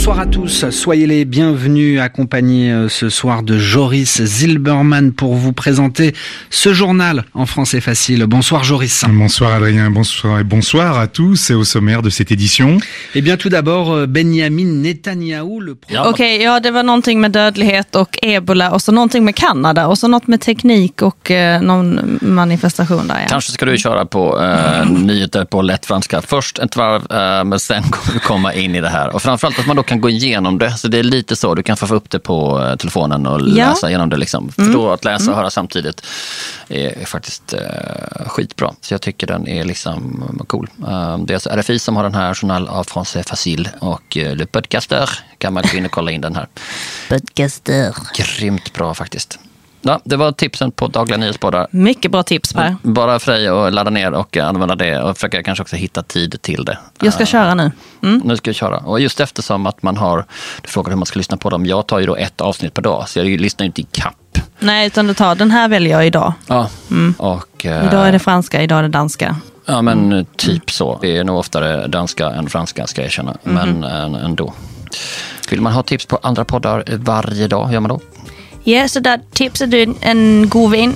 Bonsoir 0.04 0.20
à 0.20 0.26
tous, 0.26 0.68
soyez 0.68 1.06
les 1.06 1.24
bienvenus 1.24 1.98
accompagnés 1.98 2.70
euh, 2.70 2.90
ce 2.90 3.08
soir 3.08 3.42
de 3.42 3.56
Joris 3.56 4.22
Zilberman 4.22 5.14
pour 5.14 5.34
vous 5.34 5.54
présenter 5.54 6.12
ce 6.50 6.74
journal 6.74 7.24
en 7.32 7.46
français 7.46 7.80
facile. 7.80 8.26
Bonsoir 8.26 8.64
Joris. 8.64 9.02
Bonsoir 9.08 9.54
Adrien, 9.54 9.90
bonsoir 9.90 10.40
et 10.40 10.44
bonsoir 10.44 10.98
à 10.98 11.06
tous 11.06 11.48
et 11.48 11.54
au 11.54 11.64
sommaire 11.64 12.02
de 12.02 12.10
cette 12.10 12.30
édition. 12.30 12.76
Eh 13.14 13.22
bien 13.22 13.38
tout 13.38 13.48
d'abord, 13.48 13.94
euh, 13.94 14.06
Benjamin 14.06 14.82
Netanyahu, 14.82 15.60
le 15.60 15.76
Okej, 16.06 16.42
ja 16.42 16.60
det 16.60 16.70
var 16.70 16.82
någonting 16.82 17.20
med 17.20 17.30
dödlighet 17.30 17.96
och 17.96 18.18
ebola 18.22 18.70
och 18.70 18.82
så 18.82 18.92
någonting 18.92 19.24
med 19.24 19.34
Kanada 19.34 19.86
och 19.86 19.98
så 19.98 20.08
något 20.08 20.26
med 20.26 20.40
teknik 20.40 21.02
och 21.02 21.30
eh, 21.30 21.62
någon 21.62 22.18
manifestation 22.22 23.08
där. 23.08 23.20
Ja. 23.20 23.26
Kanske 23.28 23.52
ska 23.52 23.64
du 23.64 23.78
köra 23.78 24.04
på 24.06 24.40
eh, 24.42 24.90
nyheter 24.90 25.44
på 25.44 25.62
lätt 25.62 25.86
franska 25.86 26.22
först 26.22 26.58
ett 26.58 26.76
varv, 26.76 27.02
eh, 27.10 27.44
men 27.44 27.60
sen 27.60 27.82
kommer 27.82 28.14
vi 28.14 28.18
komma 28.18 28.54
in 28.54 28.74
i 28.74 28.80
det 28.80 28.88
här. 28.88 29.14
Och 29.14 29.22
framförallt 29.22 29.58
att 29.58 29.66
man 29.66 29.76
då 29.76 29.82
kan 29.93 29.93
gå 30.00 30.10
igenom 30.10 30.58
det. 30.58 30.70
Så 30.78 30.88
det 30.88 30.98
är 30.98 31.02
lite 31.02 31.36
så, 31.36 31.54
du 31.54 31.62
kan 31.62 31.76
få 31.76 31.94
upp 31.94 32.10
det 32.10 32.18
på 32.18 32.62
eh, 32.62 32.76
telefonen 32.76 33.26
och 33.26 33.40
Ja. 33.40 33.44
läsa 33.44 33.88
igenom 33.88 34.10
det. 34.10 34.16
Liksom. 34.16 34.52
För 34.52 34.62
Mm. 34.62 34.74
då 34.74 34.90
att 34.92 35.04
läsa 35.04 35.22
och 35.22 35.28
Mm. 35.28 35.36
höra 35.38 35.50
samtidigt 35.50 36.06
är, 36.68 36.98
är 36.98 37.04
faktiskt 37.04 37.52
eh, 37.52 37.60
skitbra. 38.28 38.74
Så 38.80 38.94
jag 38.94 39.00
tycker 39.00 39.26
den 39.26 39.48
är 39.48 39.64
liksom 39.64 40.24
cool. 40.46 40.68
Eh, 40.88 41.18
det 41.18 41.32
är 41.32 41.34
alltså 41.34 41.50
RFI 41.50 41.78
som 41.78 41.96
har 41.96 42.02
den 42.02 42.14
här, 42.14 42.34
Journal 42.34 42.68
av 42.68 42.86
Français 42.86 43.28
Facile 43.28 43.70
och 43.78 44.16
eh, 44.16 44.36
Le 44.36 44.46
Podcaster 44.46 45.10
kan 45.38 45.52
man 45.52 45.62
gå 45.72 45.78
in 45.78 45.84
och 45.84 45.90
kolla 45.90 46.10
in 46.10 46.20
den 46.20 46.36
här. 46.36 46.46
Podcaster. 47.08 47.94
Grymt 48.16 48.72
bra 48.72 48.94
faktiskt. 48.94 49.38
Ja, 49.86 50.00
det 50.04 50.16
var 50.16 50.32
tipsen 50.32 50.70
på 50.70 50.86
dagliga 50.88 51.18
nyhetspoddar. 51.18 51.66
Mycket 51.70 52.10
bra 52.10 52.22
tips 52.22 52.52
Per. 52.52 52.76
Bara 52.82 53.18
för 53.18 53.32
dig 53.32 53.48
att 53.48 53.72
ladda 53.72 53.90
ner 53.90 54.12
och 54.12 54.36
använda 54.36 54.74
det 54.74 55.00
och 55.02 55.16
försöka 55.16 55.42
kanske 55.42 55.62
också 55.62 55.76
hitta 55.76 56.02
tid 56.02 56.42
till 56.42 56.64
det. 56.64 56.78
Jag 57.00 57.12
ska 57.12 57.22
Eh, 57.22 57.26
köra 57.26 57.54
nu. 57.54 57.70
Nu 58.00 58.36
ska 58.36 58.48
jag 58.48 58.54
köra. 58.56 58.76
Och 58.76 59.00
just 59.00 59.20
eftersom 59.20 59.66
att 59.66 59.82
man 59.82 59.96
har, 59.96 60.24
du 60.62 60.68
frågar 60.68 60.90
hur 60.90 60.96
man 60.96 61.06
ska 61.06 61.18
lyssna 61.18 61.36
på 61.36 61.50
dem. 61.50 61.66
Jag 61.66 61.86
tar 61.86 61.98
ju 61.98 62.06
då 62.06 62.16
ett 62.16 62.40
avsnitt 62.40 62.74
per 62.74 62.82
dag, 62.82 63.08
så 63.08 63.18
jag 63.18 63.26
lyssnar 63.26 63.64
ju 63.64 63.66
inte 63.66 63.80
i 63.80 63.86
kapp. 63.90 64.38
Nej, 64.58 64.86
utan 64.86 65.06
du 65.06 65.14
tar 65.14 65.34
den 65.34 65.50
här 65.50 65.68
väljer 65.68 65.92
jag 65.96 66.06
idag. 66.06 66.32
Ja. 66.46 66.68
Mm. 66.90 67.14
Och, 67.18 67.66
eh, 67.66 67.86
Idag 67.86 68.08
är 68.08 68.12
det 68.12 68.18
franska, 68.18 68.62
idag 68.62 68.78
är 68.78 68.82
det 68.82 68.88
danska. 68.88 69.36
Ja, 69.66 69.82
men 69.82 70.26
typ 70.36 70.70
så. 70.70 70.98
Det 71.02 71.16
är 71.18 71.24
nog 71.24 71.38
oftare 71.38 71.86
danska 71.86 72.30
än 72.30 72.48
franska, 72.48 72.86
ska 72.86 73.00
jag 73.00 73.06
erkänna. 73.06 73.36
Mhm. 73.42 73.54
Men 73.54 73.84
eh, 74.14 74.24
ändå. 74.24 74.52
Vill 75.50 75.60
man 75.60 75.72
ha 75.72 75.82
tips 75.82 76.06
på 76.06 76.18
andra 76.22 76.44
poddar 76.44 76.84
varje 76.96 77.48
dag, 77.48 77.66
hur 77.66 77.72
gör 77.72 77.80
man 77.80 77.88
då? 77.88 78.00
Ja, 78.64 78.88
så 78.88 79.00
där 79.00 79.20
tipsar 79.32 79.66
du 79.66 79.94
en, 80.00 80.48
god 80.48 80.70
vän. 80.70 80.94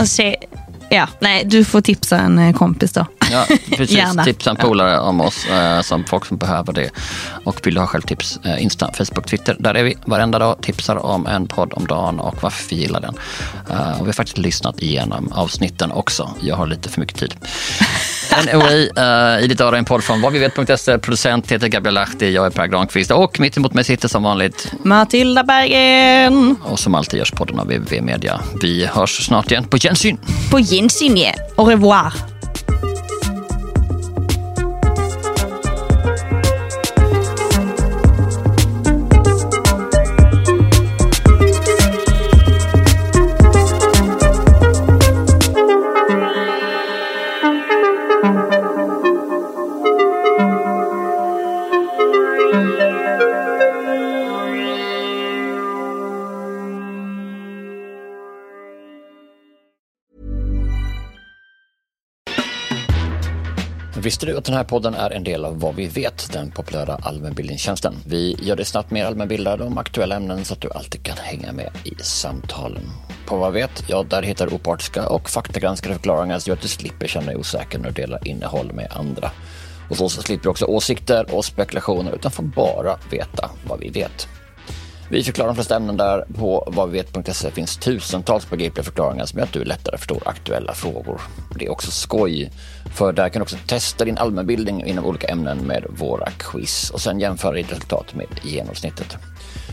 Och 0.00 0.08
se, 0.08 0.36
ja, 0.90 1.08
nej, 1.20 1.44
du 1.44 1.64
får 1.64 1.80
tipsa 1.80 2.18
en 2.18 2.38
eh, 2.38 2.54
kompis 2.54 2.92
då. 2.92 3.06
Ja, 3.32 3.46
precis. 3.76 4.24
Tipsa 4.24 4.50
en 4.50 4.56
polare 4.56 5.00
om 5.00 5.20
oss, 5.20 5.46
eh, 5.46 5.80
som 5.80 6.04
folk 6.04 6.26
som 6.26 6.36
behöver 6.36 6.72
det. 6.72 6.90
Och 7.44 7.66
vill 7.66 7.74
du 7.74 7.80
ha 7.80 7.86
självtips, 7.86 8.38
eh, 8.44 8.62
Insta, 8.62 8.92
Facebook, 8.92 9.26
Twitter. 9.26 9.56
Där 9.58 9.74
är 9.74 9.82
vi 9.82 9.96
varenda 10.04 10.38
dag, 10.38 10.56
tipsar 10.62 10.96
om 11.06 11.26
en 11.26 11.46
podd 11.46 11.72
om 11.72 11.86
dagen 11.86 12.20
och 12.20 12.42
varför 12.42 12.70
vi 12.70 12.76
gillar 12.76 13.00
den. 13.00 13.14
Eh, 13.70 14.00
och 14.00 14.06
vi 14.06 14.08
har 14.08 14.12
faktiskt 14.12 14.38
lyssnat 14.38 14.82
igenom 14.82 15.32
avsnitten 15.32 15.92
också. 15.92 16.30
Jag 16.40 16.56
har 16.56 16.66
lite 16.66 16.88
för 16.88 17.00
mycket 17.00 17.16
tid. 17.16 17.34
Anyway, 18.30 18.90
uh, 18.98 19.44
i 19.44 19.46
ditt 19.46 19.60
öra 19.60 19.78
en 19.78 19.84
podd 19.84 20.04
från 20.04 20.20
vadvivet.se. 20.20 20.98
Producent 20.98 21.52
heter 21.52 21.68
Gabriel 21.68 21.94
Lahti, 21.94 22.34
jag 22.34 22.46
är 22.46 22.50
Per 22.50 22.66
Granqvist 22.66 23.10
och 23.10 23.40
mitt 23.40 23.56
emot 23.56 23.74
mig 23.74 23.84
sitter 23.84 24.08
som 24.08 24.22
vanligt 24.22 24.72
Matilda 24.82 25.44
Bergen. 25.44 26.56
och 26.64 26.78
som 26.78 26.94
alltid 26.94 27.18
görs 27.18 27.30
podden 27.30 27.58
av 27.58 27.66
www 27.66 28.00
Media. 28.02 28.40
Vi 28.62 28.86
hörs 28.86 29.26
snart 29.26 29.50
igen. 29.50 29.64
På 29.64 29.78
gensyn! 29.78 30.18
På 30.50 30.58
gensyn, 30.58 31.16
ja. 31.16 31.32
Au 31.56 31.64
revoir. 31.64 32.37
Visste 64.02 64.26
du 64.26 64.36
att 64.36 64.44
den 64.44 64.54
här 64.54 64.64
podden 64.64 64.94
är 64.94 65.10
en 65.10 65.24
del 65.24 65.44
av 65.44 65.60
Vad 65.60 65.74
vi 65.74 65.86
vet, 65.86 66.32
den 66.32 66.50
populära 66.50 66.98
allmänbildningstjänsten? 67.02 67.94
Vi 68.06 68.36
gör 68.42 68.56
det 68.56 68.64
snabbt 68.64 68.90
mer 68.90 69.04
allmänbildad 69.04 69.62
om 69.62 69.78
aktuella 69.78 70.16
ämnen 70.16 70.44
så 70.44 70.54
att 70.54 70.60
du 70.60 70.70
alltid 70.70 71.02
kan 71.02 71.16
hänga 71.16 71.52
med 71.52 71.70
i 71.84 71.94
samtalen. 72.02 72.82
På 73.26 73.36
Vad 73.36 73.52
vet, 73.52 73.84
ja 73.88 74.02
där 74.02 74.22
hittar 74.22 74.46
du 74.46 74.54
opartiska 74.54 75.08
och 75.08 75.30
faktagranskade 75.30 75.94
förklaringar 75.94 76.38
som 76.38 76.50
gör 76.50 76.56
att 76.56 76.62
du 76.62 76.68
slipper 76.68 77.06
känna 77.06 77.26
dig 77.26 77.36
osäker 77.36 77.78
när 77.78 77.86
du 77.86 78.02
delar 78.02 78.28
innehåll 78.28 78.72
med 78.72 78.88
andra. 78.90 79.30
Och 79.90 79.96
så 79.96 80.08
slipper 80.08 80.42
du 80.42 80.48
också 80.48 80.64
åsikter 80.64 81.34
och 81.34 81.44
spekulationer 81.44 82.12
utan 82.12 82.30
får 82.30 82.42
bara 82.42 82.98
veta 83.10 83.50
vad 83.68 83.80
vi 83.80 83.88
vet. 83.88 84.28
Vi 85.10 85.24
förklarar 85.24 85.48
de 85.48 85.54
flesta 85.54 85.76
ämnen 85.76 85.96
där. 85.96 86.24
På 86.38 86.68
vadvivet.se 86.72 87.50
finns 87.50 87.76
tusentals 87.76 88.50
begripliga 88.50 88.84
förklaringar 88.84 89.26
som 89.26 89.38
gör 89.38 89.46
att 89.46 89.52
du 89.52 89.64
lättare 89.64 89.98
förstår 89.98 90.22
aktuella 90.24 90.74
frågor. 90.74 91.20
Det 91.58 91.66
är 91.66 91.70
också 91.70 91.90
skoj, 91.90 92.50
för 92.94 93.12
där 93.12 93.28
kan 93.28 93.40
du 93.40 93.42
också 93.42 93.56
testa 93.66 94.04
din 94.04 94.18
allmänbildning 94.18 94.84
inom 94.84 95.04
olika 95.04 95.26
ämnen 95.26 95.58
med 95.58 95.84
våra 95.88 96.30
quiz 96.30 96.90
och 96.90 97.00
sen 97.00 97.20
jämföra 97.20 97.52
ditt 97.52 97.72
resultat 97.72 98.14
med 98.14 98.26
genomsnittet. 98.42 99.16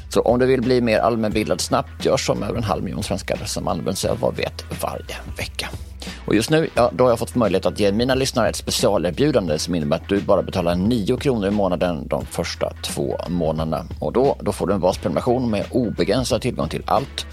Så 0.10 0.22
om 0.22 0.40
du 0.40 0.46
vill 0.46 0.62
bli 0.62 0.82
mer 0.82 1.00
allmänbildad 1.00 1.62
snabbt, 1.62 2.06
gör 2.06 2.18
som 2.18 2.44
över 2.44 2.58
en 2.58 2.64
halv 2.64 2.84
miljon 2.84 3.04
svenskar 3.04 3.38
som 3.46 3.68
använder 3.68 3.94
sig 3.94 4.10
av 4.10 4.20
Vad 4.20 4.36
vet 4.36 4.66
varje 4.82 5.16
vecka. 5.38 5.70
Och 6.26 6.36
just 6.36 6.50
nu, 6.50 6.70
ja, 6.76 6.92
då 6.94 7.04
har 7.04 7.12
jag 7.12 7.20
fått 7.20 7.36
möjlighet 7.36 7.66
att 7.66 7.80
ge 7.80 7.92
mina 7.92 8.16
lyssnare 8.16 8.50
ett 8.50 8.56
specialerbjudande 8.56 9.60
som 9.60 9.76
innebär 9.76 9.96
att 9.96 10.10
du 10.10 10.22
bara 10.22 10.44
betalar 10.44 10.76
9 10.76 11.18
kronor 11.18 11.48
i 11.48 11.52
månaden 11.52 12.08
de 12.08 12.26
första 12.26 12.74
två 12.84 13.18
månaderna. 13.28 13.86
Och 14.00 14.14
då, 14.14 14.38
då 14.42 14.52
får 14.52 14.68
du 14.68 14.74
en 14.74 14.80
basprenumeration 14.80 15.50
med 15.50 15.66
obegränsad 15.72 16.42
tillgång 16.42 16.70
till 16.70 16.84
allt. 16.86 17.26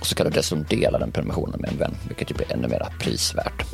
Och 0.00 0.06
så 0.06 0.14
kan 0.14 0.26
du 0.26 0.32
dessutom 0.32 0.64
dela 0.68 0.98
den 0.98 1.12
prenumerationen 1.12 1.60
med 1.60 1.70
en 1.70 1.78
vän, 1.78 1.94
vilket 2.08 2.30
ju 2.30 2.34
blir 2.34 2.52
ännu 2.52 2.68
mer 2.68 2.86
prisvärt. 3.00 3.64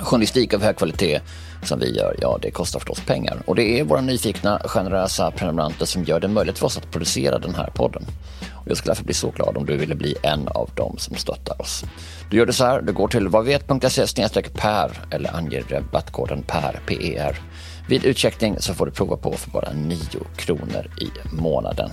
Journalistik 0.00 0.54
av 0.54 0.62
hög 0.62 0.76
kvalitet 0.76 1.20
som 1.62 1.78
vi 1.78 1.96
gör, 1.96 2.16
ja 2.20 2.38
det 2.42 2.50
kostar 2.50 2.80
förstås 2.80 3.00
pengar. 3.00 3.42
Och 3.46 3.54
det 3.54 3.80
är 3.80 3.84
våra 3.84 4.00
nyfikna, 4.00 4.60
generösa 4.64 5.30
prenumeranter 5.30 5.86
som 5.86 6.04
gör 6.04 6.20
det 6.20 6.28
möjligt 6.28 6.58
för 6.58 6.66
oss 6.66 6.76
att 6.76 6.90
producera 6.90 7.38
den 7.38 7.54
här 7.54 7.70
podden. 7.74 8.02
Och 8.52 8.68
jag 8.68 8.76
skulle 8.76 8.90
därför 8.90 9.04
bli 9.04 9.14
så 9.14 9.30
glad 9.30 9.56
om 9.56 9.66
du 9.66 9.76
ville 9.76 9.94
bli 9.94 10.14
en 10.22 10.48
av 10.48 10.70
dem 10.74 10.94
som 10.98 11.16
stöttar 11.16 11.62
oss. 11.62 11.84
Du 12.30 12.36
gör 12.36 12.46
det 12.46 12.52
så 12.52 12.64
här, 12.64 12.82
du 12.82 12.92
går 12.92 13.08
till 13.08 13.28
vadvet.se 13.28 14.42
per 14.54 14.90
eller 15.10 15.36
anger 15.36 15.64
rabattkoden 15.68 16.42
PER, 16.42 16.80
PER. 16.86 17.40
Vid 17.88 18.04
utcheckning 18.04 18.56
så 18.58 18.74
får 18.74 18.86
du 18.86 18.92
prova 18.92 19.16
på 19.16 19.32
för 19.32 19.50
bara 19.50 19.72
9 19.72 19.98
kronor 20.36 20.90
i 21.00 21.34
månaden. 21.34 21.90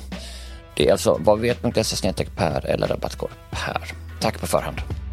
Det 0.75 0.87
är 0.87 0.91
alltså 0.91 1.17
vadvet.se 1.19 2.13
per 2.35 2.65
eller 2.65 2.87
rabattkod 2.87 3.29
PER. 3.51 3.93
Tack 4.19 4.39
på 4.39 4.47
förhand. 4.47 5.04